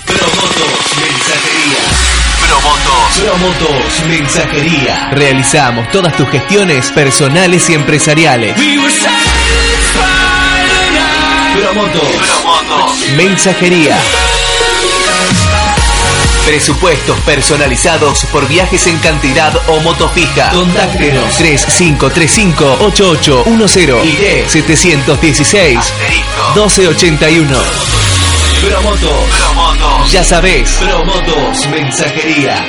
[0.10, 1.86] Promotos Mensajería.
[2.48, 3.20] Promotos.
[3.20, 5.10] Promotos Mensajería.
[5.12, 8.56] Realizamos todas tus gestiones personales y empresariales.
[11.56, 12.02] Promotos.
[12.02, 13.08] Promotos.
[13.16, 13.98] Mensajería.
[16.46, 20.50] Presupuestos personalizados por viajes en cantidad o moto fija.
[20.50, 24.16] Contáctenos 3535-8810 y
[24.50, 25.94] 716
[26.56, 28.19] 1281.
[28.62, 29.10] Promoto.
[29.38, 30.12] Promotos.
[30.12, 30.70] Ya sabés.
[30.74, 31.68] Promotos.
[31.68, 32.66] Mensajería.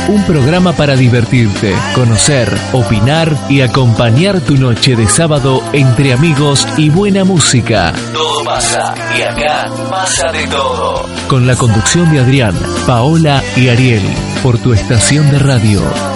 [0.09, 6.91] Un programa para divertirte, conocer, opinar y acompañar tu noche de sábado entre amigos y
[6.91, 7.93] buena música.
[8.13, 11.07] Todo pasa y acá pasa de todo.
[11.29, 12.57] Con la conducción de Adrián,
[12.89, 14.03] Paola y Ariel
[14.43, 16.10] por tu estación de radio.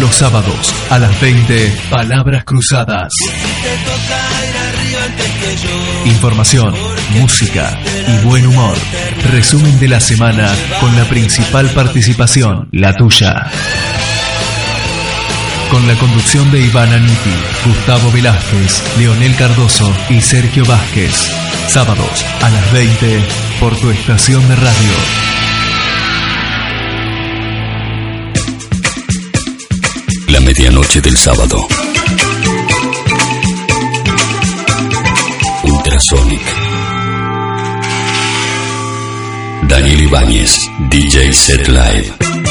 [0.00, 3.12] Los sábados a las 20, Palabras Cruzadas.
[6.06, 6.74] Información,
[7.10, 7.78] música
[8.08, 8.74] y buen humor.
[9.30, 10.48] Resumen de la semana
[10.80, 13.50] con la principal participación, la tuya.
[15.70, 17.34] Con la conducción de Iván Aniti,
[17.66, 21.14] Gustavo Velázquez, Leonel Cardoso y Sergio Vázquez.
[21.68, 23.20] Sábados a las 20
[23.60, 25.31] por tu estación de radio.
[30.32, 31.68] La medianoche del sábado.
[35.62, 36.40] Ultrasonic.
[39.68, 42.41] Daniel Ibáñez, DJ Set Live.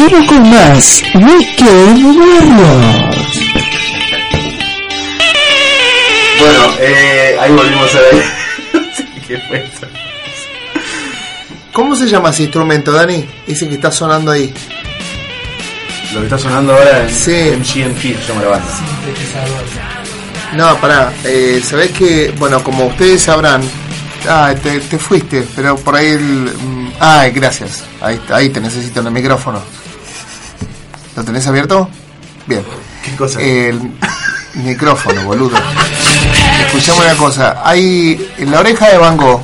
[0.00, 3.38] Seguimos con más Weekend Warriors.
[6.38, 8.24] Bueno, eh, ahí volvimos a ver.
[9.28, 9.86] ¿Qué fue eso?
[11.74, 13.26] ¿Cómo se llama ese instrumento, Dani?
[13.46, 14.50] Dice que está sonando ahí.
[16.14, 18.68] Lo que está sonando ahora en MGMT, se llama la banda.
[20.54, 23.60] No, pará, eh, sabés que, bueno, como ustedes sabrán,
[24.26, 26.22] ah, te, te fuiste, pero por ahí el.
[26.22, 29.62] mm, Ah, gracias, ahí, ahí te necesito en el micrófono.
[31.20, 31.86] ¿Lo tenés abierto?
[32.46, 32.62] Bien.
[33.04, 33.42] ¿Qué cosa?
[33.42, 33.92] El
[34.54, 35.54] micrófono, boludo.
[36.64, 39.42] Escuchame una cosa, hay en la oreja de Van Gogh,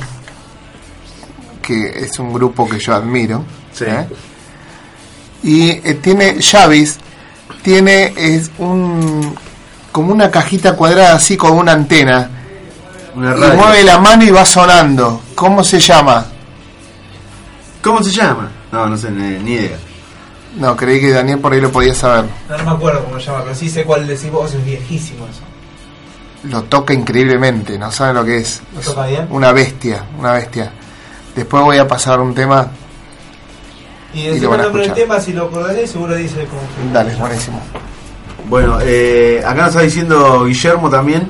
[1.61, 3.45] que es un grupo que yo admiro,
[3.79, 4.07] ¿eh?
[5.43, 6.97] y eh, tiene Chavis,
[7.61, 9.37] tiene es un
[9.91, 12.27] como una cajita cuadrada así con una antena.
[13.13, 13.53] Una y radio.
[13.53, 15.21] mueve la mano y va sonando.
[15.35, 16.25] ¿Cómo se llama?
[17.83, 18.49] ¿Cómo se llama?
[18.71, 19.77] No, no sé, ni idea.
[20.55, 22.25] No, creí que Daniel por ahí lo podía saber.
[22.49, 25.25] No, no me acuerdo cómo se llama, pero sí sé cuál decís vos, es viejísimo
[25.27, 25.41] eso.
[26.49, 28.61] Lo toca increíblemente, no saben lo que es.
[28.75, 29.27] ¿Lo toca bien?
[29.29, 30.71] Una bestia, una bestia.
[31.35, 32.67] Después voy a pasar un tema.
[34.13, 35.07] Y Y lo van el a nombre del escuchar.
[35.09, 36.93] tema, si lo acordaré, seguro dice como que...
[36.93, 37.61] Dale, buenísimo.
[38.49, 41.29] Bueno, eh, acá nos está diciendo Guillermo también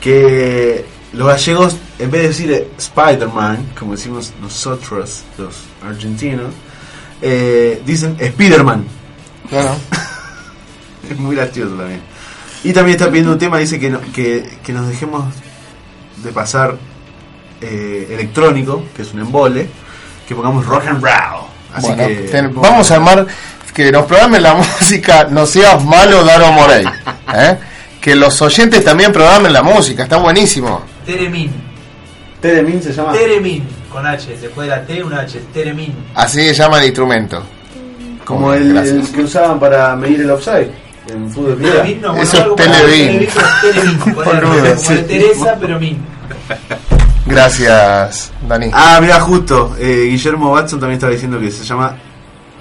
[0.00, 6.52] que los gallegos, en vez de decir eh, Spider-Man, como decimos nosotros, los argentinos,
[7.26, 8.84] eh, dicen Spider-Man.
[9.48, 9.74] Claro.
[11.10, 12.00] es muy gracioso también.
[12.62, 15.24] Y también está pidiendo un tema, dice que, no- que, que nos dejemos
[16.22, 16.76] de pasar
[17.60, 19.68] eh, electrónico, que es un embole,
[20.28, 21.44] que pongamos rock and roll.
[21.74, 23.26] Así Bueno, que ten- vamos a armar
[23.74, 26.84] que nos programen la música, no seas malo, Daro Morey.
[27.34, 27.58] ¿eh?
[28.00, 30.82] Que los oyentes también programen la música, está buenísimo.
[31.06, 31.50] Teremin.
[32.40, 33.12] Teremin se llama.
[33.12, 35.94] Teremin, con H, después de la T una H, Teremin.
[36.16, 37.42] Así se llama el instrumento.
[38.24, 40.68] Como el, que usaban para medir el offside
[41.08, 43.28] en fútbol Teremin, no, bueno, Eso es Telemin.
[43.62, 45.98] Teremin, Teresa, pero Min.
[47.26, 48.70] Gracias, Dani.
[48.72, 49.76] Ah, mira, justo.
[49.78, 51.94] eh, Guillermo Watson también estaba diciendo que se llama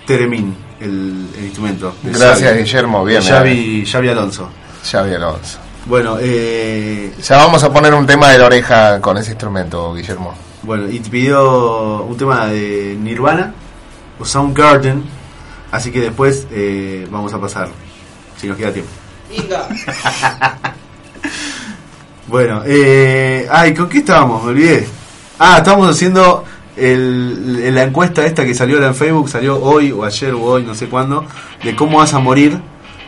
[0.06, 1.96] Teremin, el, el instrumento.
[2.04, 2.64] Gracias, Xavi.
[2.64, 4.50] Guillermo, bien, Xavi, Xavi Alonso.
[4.90, 5.58] Xavi Alonso.
[5.86, 10.34] Bueno, eh, Ya vamos a poner un tema de la oreja con ese instrumento, Guillermo.
[10.64, 13.54] Bueno, y te pidió un tema de Nirvana
[14.20, 15.04] o Soundgarden.
[15.72, 17.70] Así que después eh, vamos a pasar,
[18.38, 18.92] si nos queda tiempo.
[22.34, 24.44] Bueno, eh, ay, ¿con qué estábamos?
[24.44, 24.88] Me olvidé.
[25.38, 26.44] Ah, estábamos haciendo
[26.76, 30.74] el, la encuesta esta que salió en Facebook, salió hoy o ayer o hoy, no
[30.74, 31.26] sé cuándo,
[31.64, 32.60] de cómo vas a morir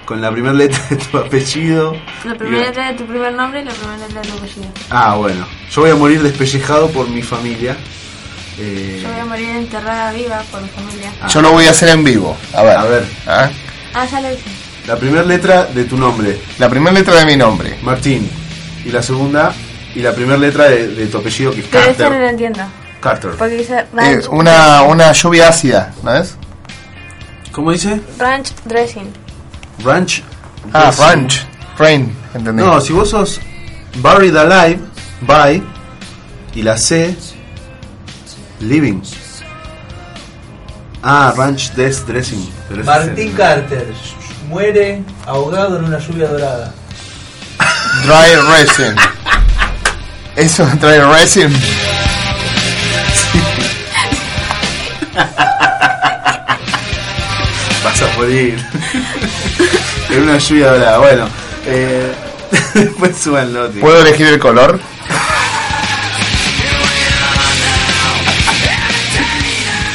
[0.06, 1.96] con la primera letra de tu apellido.
[2.24, 4.68] La primera letra de tu primer nombre y la primera letra de tu apellido.
[4.90, 7.76] Ah, bueno, yo voy a morir despellejado por mi familia.
[8.58, 11.12] Eh, Yo voy a morir enterrada viva por mi familia.
[11.28, 12.38] Yo lo voy a hacer en vivo.
[12.54, 12.78] A ver.
[12.78, 13.06] A ver.
[13.28, 13.50] ¿Ah?
[13.94, 14.50] Ah, ya lo dije.
[14.88, 17.76] La primera letra de tu nombre, La primera letra de mi nombre.
[17.82, 18.30] Martín.
[18.86, 19.52] Y la segunda,
[19.96, 22.30] y la primera letra de, de tu apellido, que es Pero esta no Carter.
[22.30, 22.60] entiendo.
[23.02, 23.32] Carter.
[23.32, 26.36] Porque dice Eh, una, una lluvia ácida, ¿no es?
[27.52, 28.00] ¿Cómo dice?
[28.20, 29.12] ranch dressing.
[29.84, 30.24] Ranch.
[30.74, 31.06] Ah, Dressing.
[31.06, 31.46] ranch.
[31.78, 32.64] Rain, ¿entendí?
[32.64, 33.40] No, si vos sos
[33.96, 34.80] Buried Alive,
[35.22, 35.62] by,
[36.54, 37.16] y la C,
[38.60, 39.02] Living.
[41.04, 42.50] Ah, Ranch Death Dressing.
[42.70, 43.94] Pero ese es Martín Carter
[44.48, 46.74] muere ahogado en una lluvia dorada.
[48.04, 48.96] Dry resin.
[50.36, 51.52] Eso es dry resin.
[57.84, 58.60] Vas a morir.
[60.16, 60.98] en una lluvia dorada.
[61.00, 61.28] Bueno,
[61.66, 62.12] eh,
[62.74, 63.82] después tío.
[63.82, 64.80] ¿Puedo elegir el color?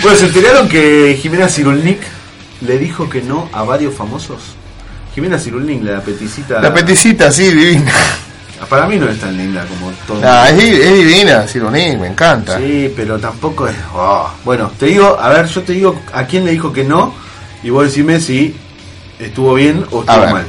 [0.03, 2.01] Bueno, ¿se enteraron que Jimena Cirulnik
[2.63, 4.39] le dijo que no a varios famosos?
[5.15, 6.61] Jimena Cirulnik, la peticita.
[6.61, 7.93] La peticita, sí, divina.
[8.69, 10.45] Para mí no es tan linda como todo.
[10.47, 12.57] Es, di- es divina, Sironí, me encanta.
[12.59, 13.75] Sí, pero tampoco es.
[13.95, 14.31] oh.
[14.45, 17.13] Bueno, te digo, a ver, yo te digo a quién le dijo que no
[17.63, 18.55] y vos decime si
[19.21, 20.33] estuvo bien o A estuvo ver.
[20.33, 20.47] mal.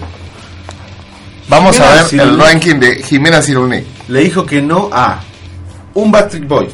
[1.47, 3.85] Vamos a ver el ranking de Jimena Cirulnik.
[4.07, 5.19] Le dijo que no a
[5.93, 6.69] un Backstreet Boy.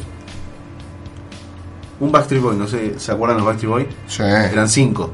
[2.00, 3.88] Un Backstreet Boy, no sé, ¿se acuerdan los Backstreet Boy?
[4.06, 4.22] Sí.
[4.22, 5.12] Eran cinco.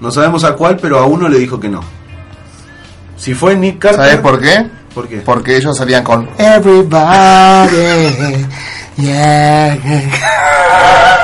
[0.00, 1.80] No sabemos a cuál, pero a uno le dijo que no.
[3.16, 4.00] Si fue Nick Carter.
[4.04, 4.66] ¿Sabes por qué?
[4.94, 5.16] ¿Por qué?
[5.18, 7.68] Porque ellos salían con Everybody.
[8.96, 9.78] Yeah.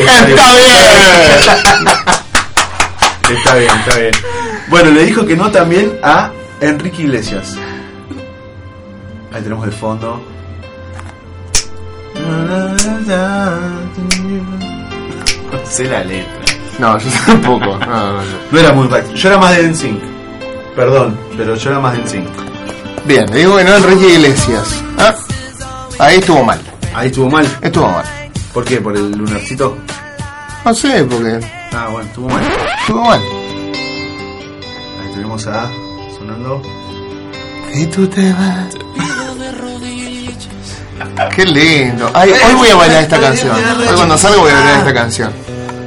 [0.00, 0.38] Está bien.
[3.30, 4.12] Está bien, está bien.
[4.68, 7.56] Bueno, le dijo que no también a Enrique Iglesias.
[9.32, 10.20] Ahí tenemos el fondo.
[15.52, 16.32] No sé la letra.
[16.78, 17.64] No, yo tampoco.
[17.66, 18.22] No, no, no.
[18.50, 19.20] No era muy Backstreet.
[19.20, 20.00] Yo era más de NSYNC.
[20.74, 22.28] Perdón, pero yo era más de NSYNC.
[23.04, 24.82] Bien, le digo que no Enrique Iglesias.
[24.98, 25.14] Ah,
[25.98, 26.58] Ahí estuvo mal.
[26.94, 27.46] Ahí estuvo mal.
[27.60, 28.04] Estuvo mal.
[28.52, 28.80] ¿Por qué?
[28.80, 29.76] ¿Por el lunarcito?
[30.64, 31.40] No sé, porque
[31.72, 32.42] Ah, bueno, estuvo mal.
[32.80, 33.20] estuvo mal.
[35.00, 35.70] Ahí tenemos a.
[36.18, 36.62] sonando.
[37.72, 38.74] Y tú te vas.
[41.34, 42.10] Qué lindo.
[42.14, 43.56] Ay, hoy voy a bailar esta canción.
[43.56, 45.32] Hoy cuando salgo voy a bailar esta canción.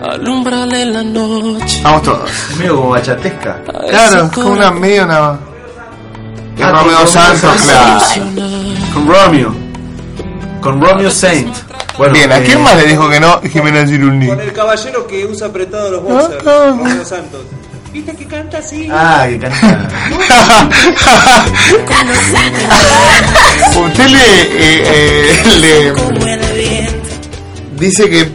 [0.02, 1.82] Alumbrale la noche.
[1.84, 2.30] Vamos todos.
[2.52, 3.62] Es medio como bachatesca.
[3.90, 5.40] Claro, con una medio una.
[6.58, 8.00] Y Ah, Romeo con Santos, Romeo claro.
[8.94, 9.56] Con Romeo.
[10.62, 11.56] Con Romeo Saint.
[11.98, 13.42] Bueno, Bien, ¿a eh, quién más le dijo que no?
[13.42, 14.28] Jimena Cirulni.
[14.28, 17.42] Con el caballero que usa apretado los boxers, Romeo Santos.
[17.92, 18.88] ¿Viste que canta así?
[18.92, 19.60] Ah, que canta.
[23.86, 25.94] Usted le, eh, eh, le
[27.78, 28.28] dice que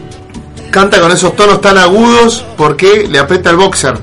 [0.71, 3.97] canta con esos tonos tan agudos porque le aprieta el boxer.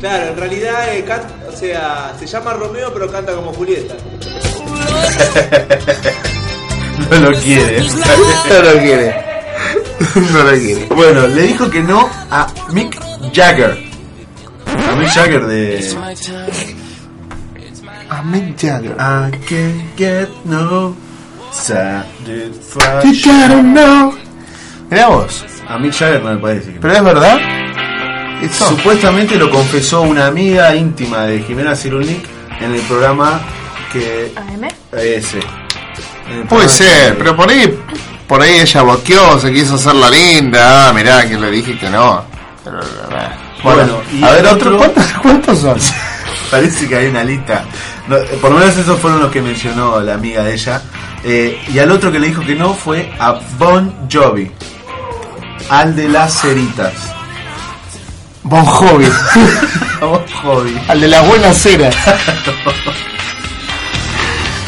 [0.00, 3.94] Claro, en realidad, eh, can- o sea, se llama Romeo pero canta como Julieta.
[7.10, 7.80] No lo quiere.
[7.80, 9.14] No lo quiere.
[10.32, 10.86] No lo quiere.
[10.94, 12.98] Bueno, le dijo que no a Mick
[13.32, 13.78] Jagger.
[14.90, 15.96] A Mick Jagger de.
[18.08, 18.96] A Mick Jagger.
[18.98, 20.96] I can't get no
[21.52, 23.74] satisfaction.
[23.74, 24.14] know.
[24.90, 25.44] Mirá vos.
[25.68, 26.78] A Mick Jagger no le puede decir.
[26.80, 27.38] ¿Pero es verdad?
[28.42, 28.68] Esto.
[28.68, 32.26] Supuestamente lo confesó una amiga íntima de Jimena Cirulnik
[32.60, 33.40] en el programa
[33.92, 34.32] que.
[34.36, 34.68] AM.
[34.92, 35.40] Ese.
[36.48, 37.78] Puede ser, que- pero por ahí
[38.26, 40.88] por ahí ella boqueó, se quiso hacer la linda.
[40.88, 42.24] Ah, mirá, que le dije que no.
[42.64, 42.78] Pero,
[43.10, 43.28] ah.
[43.62, 45.78] Bueno, Bueno, y a ver, otro, otro- ¿cuántos, cuántos son?
[46.50, 47.64] Parece que hay una lista.
[48.08, 50.82] No, eh, por lo menos esos fueron los que mencionó la amiga de ella.
[51.24, 54.50] Eh, y al otro que le dijo que no fue a Bon Jovi.
[55.70, 56.92] Al de las ceritas.
[58.42, 59.06] Bon Jovi.
[60.00, 60.76] Bon Jovi.
[60.88, 61.94] Al de las buenas ceras.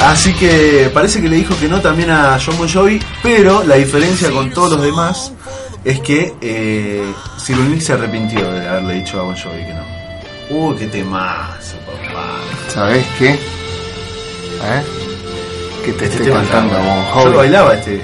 [0.01, 3.77] Así que parece que le dijo que no también a John Bon Jovi, pero la
[3.77, 5.33] diferencia con todos los demás
[5.85, 7.03] es que eh,
[7.43, 9.85] Cyril se arrepintió de haberle dicho a Bon Jovi que no.
[10.51, 12.27] Uy, qué temazo, papá.
[12.69, 13.31] ¿Sabés qué?
[13.31, 14.83] ¿Eh?
[15.85, 17.31] Que te Este estoy tema cantando Bon Yo Jovi.
[17.31, 18.03] lo bailaba este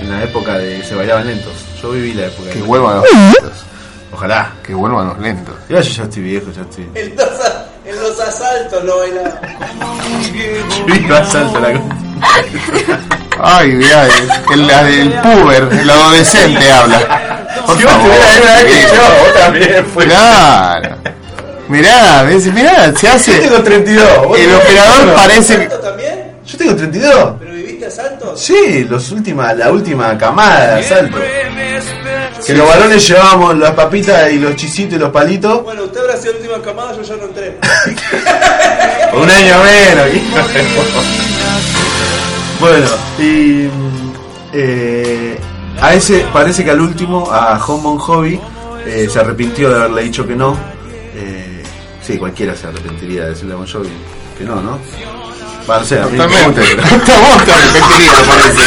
[0.00, 1.52] en la época de que se bailaban lentos.
[1.82, 2.50] Yo viví la época.
[2.50, 3.52] Que de- vuelvan los lentos.
[4.12, 4.52] Ojalá.
[4.62, 5.54] Que vuelvan los lentos.
[5.68, 6.84] Ya yo ya estoy viejo, ya estoy.
[7.90, 9.40] En los, asaltos lo bailaba.
[11.18, 11.80] Asalto la
[13.42, 17.46] Ay, mirá, el, el, el puber, el adolescente habla.
[17.66, 18.06] Por Si vos favor.
[18.06, 20.04] tuvieras la edad que yo, vos también fue.
[20.04, 20.96] Claro.
[21.68, 23.32] Mirá, mirá, se hace.
[23.36, 24.26] Yo tengo 32.
[24.26, 25.14] vos El operador 31.
[25.14, 26.32] parece también?
[26.46, 27.34] Yo tengo 32.
[27.38, 28.40] ¿Pero viviste asaltos?
[28.40, 31.18] Sí, los última, la última camada de asalto.
[32.46, 35.62] Que los varones llevábamos las papitas y los chisitos y los palitos.
[35.62, 37.58] Bueno, usted habrá sido la última camada, yo ya no entré.
[39.12, 40.14] Un año menos.
[40.14, 41.00] hijo de puta.
[42.60, 42.86] bueno,
[43.18, 44.12] y mm,
[44.52, 45.38] eh,
[45.80, 48.40] a ese parece que al último, a Home Bon Hobby,
[48.86, 50.56] eh, se arrepintió de haberle dicho que no.
[51.14, 51.62] Eh,
[52.02, 53.88] sí, cualquiera se arrepentiría de decirle a Bon Jovi
[54.38, 54.78] que no, ¿no?
[55.68, 56.60] Va, no sé, a mí me Totalmente.
[56.74, 58.62] gusta, Hasta vos te arrepentirías, parece.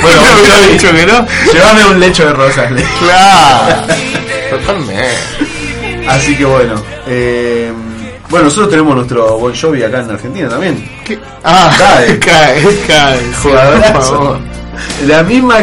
[0.00, 1.26] Bueno, ¿No Bon hubiera Jovi, dicho que no?
[1.52, 2.70] Llévame un lecho de rosas.
[2.72, 3.86] le- Claro.
[4.50, 5.04] Totalmente.
[6.08, 6.74] Así que bueno.
[7.06, 7.72] eh,
[8.28, 10.88] bueno, nosotros tenemos nuestro Bon Jovi acá en Argentina también.
[11.04, 11.18] ¿Qué?
[11.44, 12.18] Ah, Cae.
[12.20, 13.18] cae, cae.
[13.18, 13.92] Por Jugadorazo.
[14.14, 14.38] favor.
[15.06, 15.58] La misma.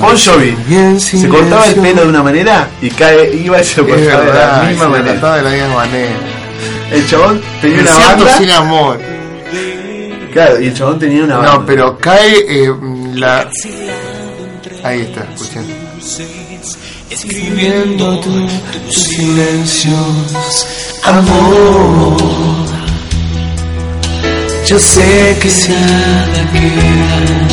[0.00, 0.56] Bon Jovi
[0.98, 4.32] se cortaba el pelo de una manera y cae, iba y se lo cortaba de
[4.34, 5.10] la misma manera.
[5.12, 6.10] cortaba de la misma manera.
[6.92, 8.38] El chabón tenía una banda.
[8.38, 9.00] sin amor.
[10.32, 11.52] Claro, y el chabón tenía una banda.
[11.54, 12.70] No, pero cae eh,
[13.16, 13.48] la.
[14.84, 15.64] Ahí está, escuchen.
[17.10, 18.48] Escribiendo tu-
[18.86, 20.66] tus silencios,
[21.04, 22.16] amor.
[24.66, 27.48] Yo sé que nada queda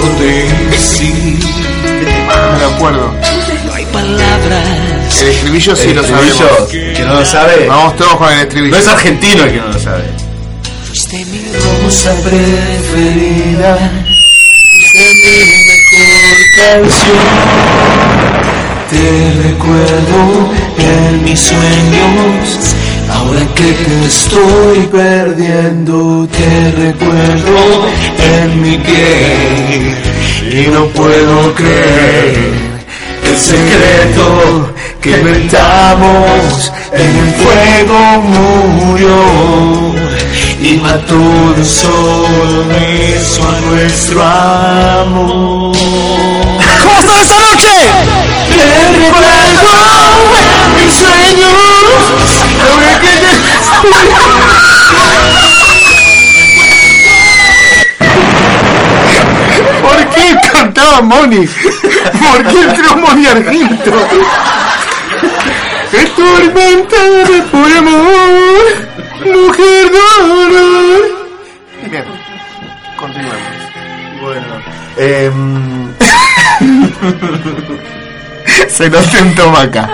[0.00, 1.38] por decir.
[2.52, 3.12] No me acuerdo.
[3.66, 5.20] No hay palabras.
[5.22, 6.68] El estribillo sí El lo estribillo, sabemos.
[6.70, 7.66] que no lo sabe.
[7.66, 8.72] Vamos todos con el estribillo.
[8.76, 10.04] No es argentino el que no lo sabe.
[11.10, 11.42] de mi
[11.84, 13.90] rosa preferida,
[15.66, 17.18] mejor canción.
[18.90, 20.20] Te recuerdo
[20.78, 22.74] en mis sueños,
[23.08, 27.86] ahora que te estoy perdiendo, te recuerdo
[28.18, 29.94] en mi piel
[30.52, 32.70] y no puedo creer
[33.24, 37.98] el secreto que inventamos en el fuego
[38.84, 39.94] murió
[40.62, 45.72] y mató de un solo beso a nuestro amor.
[46.82, 47.74] ¿Cómo está esta noche?
[48.48, 48.62] Te
[48.98, 49.26] recuerdo
[50.38, 51.54] en mis sueños.
[52.70, 53.30] ahora que te
[59.82, 61.46] ¿Por qué cantaba Moni?
[61.46, 63.92] ¿Por qué el tromo de Argento?
[65.92, 68.89] Es tormentada por amor,
[69.24, 71.02] mujer dolor.
[71.90, 72.04] Bien,
[72.98, 73.40] continuemos.
[74.20, 74.60] Bueno,
[74.96, 75.94] em,
[78.68, 79.88] Se nos tentó acá.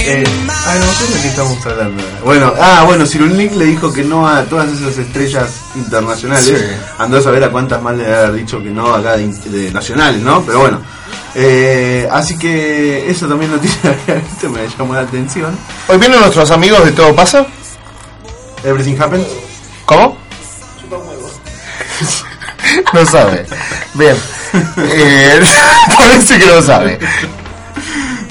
[0.00, 2.02] Eh, ah, no sé de qué estamos hablando.
[2.24, 6.46] Bueno, ah, bueno, Cyrulnik le dijo que no a todas esas estrellas internacionales.
[6.46, 6.54] Sí.
[6.98, 10.22] Andó a saber a cuántas más le haber dicho que no acá de, de nacionales,
[10.22, 10.42] ¿no?
[10.42, 10.80] Pero bueno.
[11.34, 13.96] Eh, así que eso también no tiene
[14.50, 15.56] me llamó la atención.
[15.88, 17.46] Hoy vienen nuestros amigos de Todo Pasa.
[18.64, 19.26] Everything Happens.
[19.84, 20.16] ¿Cómo?
[22.92, 23.46] No sabe.
[23.94, 24.14] Bien.
[24.76, 25.40] Eh,
[25.96, 26.98] parece que no sabe.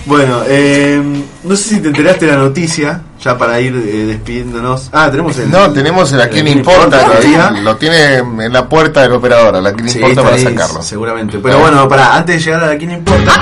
[0.06, 1.02] Bueno, eh,
[1.44, 4.90] no sé si te enteraste de la noticia, ya para ir eh, despidiéndonos.
[4.94, 5.50] Ah, tenemos el.
[5.50, 7.52] No, tenemos el a quién importa todavía.
[7.62, 10.44] Lo tiene en la puerta del operador, a la quién Sí, importa está para ahí,
[10.44, 10.82] sacarlo.
[10.82, 11.40] Seguramente.
[11.42, 13.34] Pero bueno, para antes de llegar a la quién importa.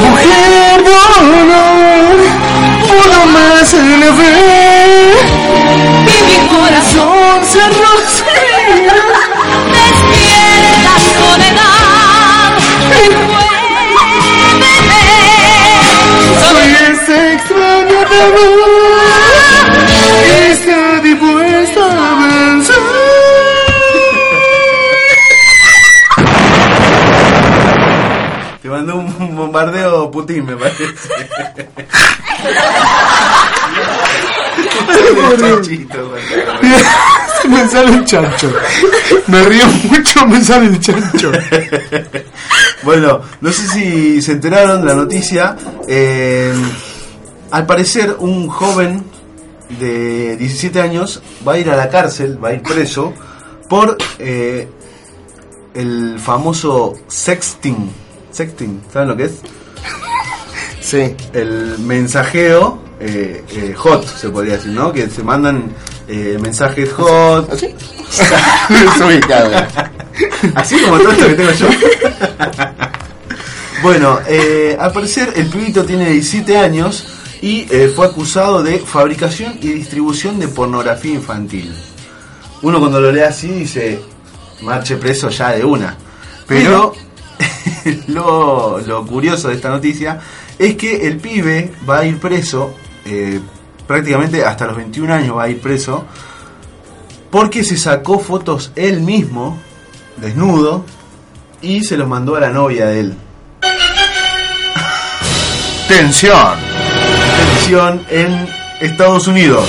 [0.00, 0.61] Mujer dolor, pudo
[3.26, 5.12] más se le ve.
[6.06, 8.94] Y mi corazón se rocía.
[9.72, 12.02] Despierta soledad
[16.40, 18.42] Soy ese extraño amor
[20.24, 22.76] que está dispuesto a vencer.
[28.62, 30.84] Te mandó un bombardeo Putin, me parece.
[37.48, 38.52] Me sale el chancho.
[39.26, 41.32] Me río mucho, me sale el chancho.
[42.82, 45.56] Bueno, no sé si se enteraron de la noticia.
[45.88, 46.52] eh,
[47.50, 49.04] al parecer, un joven
[49.78, 53.12] de 17 años va a ir a la cárcel, va a ir preso
[53.68, 54.68] por eh,
[55.74, 57.90] el famoso sexting.
[58.30, 59.32] Sexting, ¿saben lo que es?
[60.82, 61.14] Sí.
[61.32, 64.92] El mensajeo eh, eh, hot, se podría decir, ¿no?
[64.92, 65.72] Que se mandan
[66.06, 67.50] eh, mensajes hot.
[68.68, 69.50] Desubicado.
[70.54, 71.68] Así como todo esto que tengo yo.
[73.82, 74.20] bueno,
[74.78, 77.06] al parecer el pibito tiene 17 años
[77.40, 81.74] y fue acusado de fabricación y distribución de pornografía infantil.
[82.60, 84.00] Uno cuando lo lee así dice,
[84.60, 85.96] marche preso ya de una.
[86.46, 86.92] Pero
[88.06, 90.20] lo, lo curioso de esta noticia
[90.58, 92.74] es que el pibe va a ir preso,
[93.04, 93.40] eh,
[93.86, 96.04] prácticamente hasta los 21 años va a ir preso,
[97.30, 99.58] porque se sacó fotos él mismo,
[100.16, 100.84] desnudo,
[101.62, 103.14] y se los mandó a la novia de él.
[105.88, 106.58] Tensión.
[107.36, 108.46] Tensión en
[108.80, 109.66] Estados Unidos.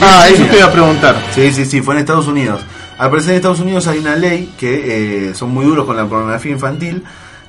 [0.00, 1.22] Ah, eso te iba a preguntar.
[1.34, 2.60] Sí, sí, sí, fue en Estados Unidos.
[2.98, 6.06] Al parecer en Estados Unidos hay una ley que eh, son muy duros con la
[6.06, 7.04] pornografía infantil.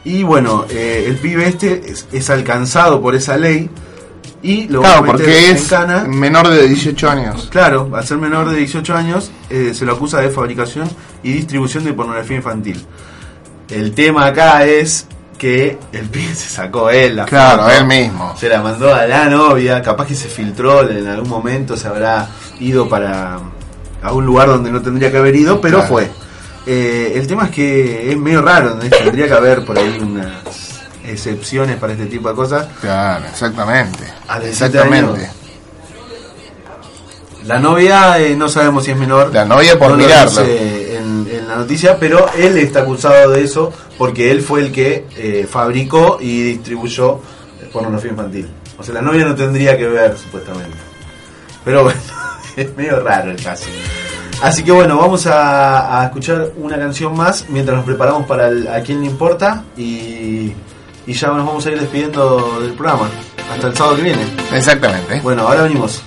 [0.06, 3.70] Y bueno, eh, el pibe este es, es alcanzado por esa ley
[4.42, 6.06] y lo Claro, van a meter porque en es cana.
[6.08, 7.48] menor de 18 años.
[7.52, 10.90] Claro, al ser menor de 18 años eh, se lo acusa de fabricación
[11.24, 12.84] y distribución de pornografía infantil.
[13.70, 15.06] El tema acá es
[15.38, 18.34] que el pibe se sacó él la Claro, foto, él mismo.
[18.40, 22.30] Se la mandó a la novia, capaz que se filtró en algún momento, se habrá
[22.62, 23.38] ido para
[24.02, 25.90] a un lugar donde no tendría que haber ido, pero Claro.
[25.94, 26.10] fue.
[26.72, 28.82] Eh, el tema es que es medio raro, ¿no?
[28.88, 30.28] tendría que haber por ahí unas
[31.04, 32.68] excepciones para este tipo de cosas.
[32.80, 34.04] Claro, exactamente.
[34.28, 35.22] A 17 Exactamente.
[35.24, 35.36] años.
[37.46, 39.34] La novia eh, no sabemos si es menor.
[39.34, 40.42] La novia por No mirarlo.
[40.42, 45.48] en la noticia, pero él está acusado de eso porque él fue el que eh,
[45.50, 47.20] fabricó y distribuyó
[47.74, 48.48] pornografía infantil.
[48.78, 50.78] O sea, la novia no tendría que ver, supuestamente.
[51.66, 52.00] Pero bueno,
[52.56, 53.66] es medio raro el caso.
[54.42, 58.68] Así que bueno, vamos a, a escuchar una canción más mientras nos preparamos para el
[58.68, 60.54] A quién le importa y,
[61.06, 63.10] y ya nos vamos a ir despidiendo del programa.
[63.54, 64.22] Hasta el sábado que viene.
[64.54, 65.20] Exactamente.
[65.22, 66.04] Bueno, ahora venimos.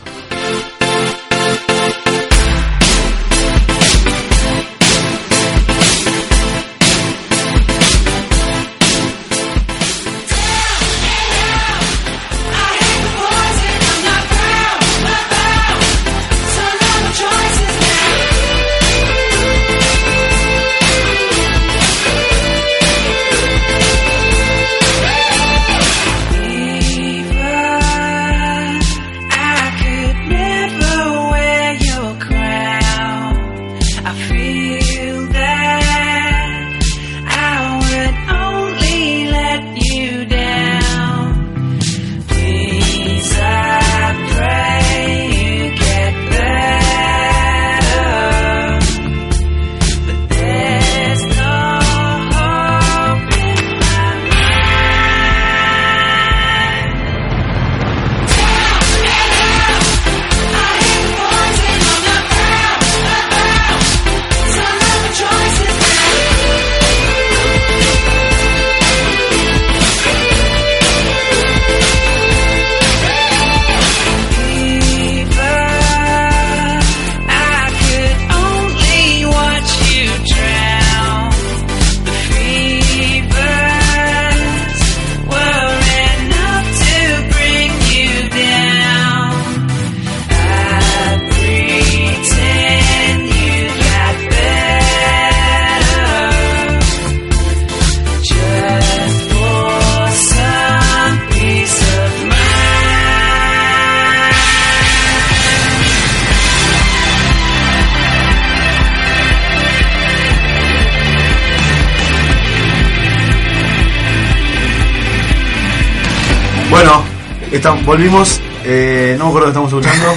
[118.03, 118.41] Volvimos.
[118.65, 120.17] Eh, no me acuerdo que estamos escuchando.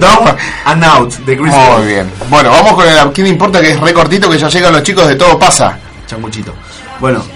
[0.00, 1.86] Down and Out de Chris Muy Paul.
[1.86, 2.10] bien.
[2.30, 4.82] Bueno, vamos con el ¿a quién importa que es re cortito que ya llegan los
[4.82, 5.78] chicos de todo pasa.
[6.06, 6.54] Changuchito.
[6.98, 7.22] Bueno.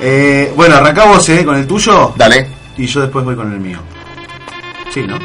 [0.00, 2.14] Eh, bueno, arrancamos eh, con el tuyo.
[2.16, 2.48] Dale.
[2.76, 3.80] Y yo después voy con el mío.
[4.94, 5.18] Sí, ¿no?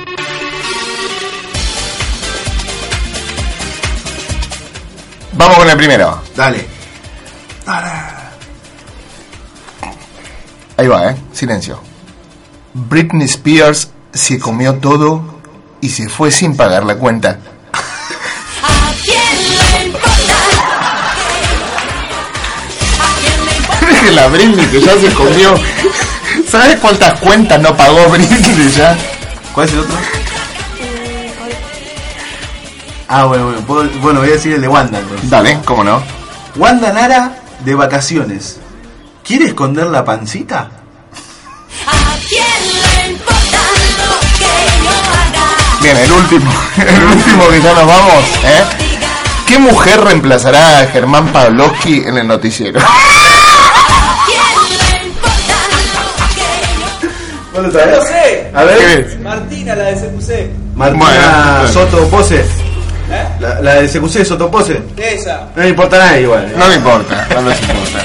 [5.34, 6.20] Vamos con el primero.
[6.36, 6.66] Dale.
[10.76, 11.16] Ahí va, eh.
[11.32, 11.93] Silencio.
[12.74, 15.40] Britney Spears se comió todo
[15.82, 17.40] y se fue sin pagar la cuenta.
[24.04, 25.54] que la Britney que ya se comió.
[26.50, 28.98] ¿Sabes cuántas cuentas no pagó Britney ya?
[29.54, 29.96] ¿Cuál es el otro?
[33.08, 33.62] Ah, bueno, bueno.
[33.62, 35.30] puedo- bueno, voy a decir el de Wanda entonces.
[35.30, 36.02] Dale, cómo no.
[36.56, 38.58] Wanda Nara de vacaciones.
[39.24, 40.70] ¿Quiere esconder la pancita?
[45.84, 48.64] Bien, el último, el último que ya nos vamos, ¿eh?
[49.46, 52.80] ¿Qué mujer reemplazará a Germán Pavlovsky en el noticiero?
[57.54, 58.50] ¿No lo lo sé.
[58.54, 59.20] A ver.
[59.22, 60.50] Martina, la de CQC.
[60.76, 61.06] Martina
[61.60, 61.68] Bueno.
[61.74, 62.40] Soto Pose.
[62.40, 63.28] ¿Eh?
[63.42, 64.82] La, la de CQC Soto Pose.
[64.96, 65.50] Esa.
[65.54, 66.46] No le importa a nadie igual.
[66.46, 66.54] ¿eh?
[66.58, 68.00] No me importa, no les importa.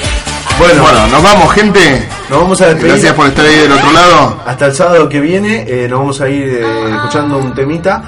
[0.59, 2.07] Bueno, Bueno, nos vamos, gente.
[2.29, 2.91] Nos vamos a despedir.
[2.91, 4.39] Gracias por estar ahí del otro lado.
[4.45, 8.03] Hasta el sábado que viene eh, nos vamos a ir eh, escuchando un temita.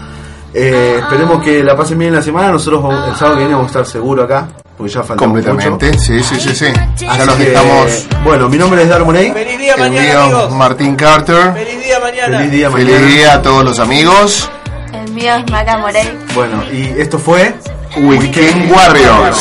[0.53, 2.51] Eh, esperemos que la pasen bien en la semana.
[2.51, 4.47] Nosotros el sábado que viene vamos a estar seguro acá.
[4.77, 6.65] Porque ya falta Completamente, sí, sí, sí, sí.
[6.97, 8.07] Ya Así los que, dejamos.
[8.23, 9.31] Bueno, mi nombre es Darmoney.
[9.31, 10.51] Feliz día El mañana, mío, amigos.
[10.53, 11.53] Martín Carter.
[11.53, 12.37] Feliz día mañana.
[12.37, 13.07] Feliz día Feliz mañana.
[13.07, 14.49] día a todos los amigos.
[14.93, 16.17] El mío es Mara Morey.
[16.33, 17.53] Bueno, y esto fue
[17.97, 19.37] Weekend Warriors.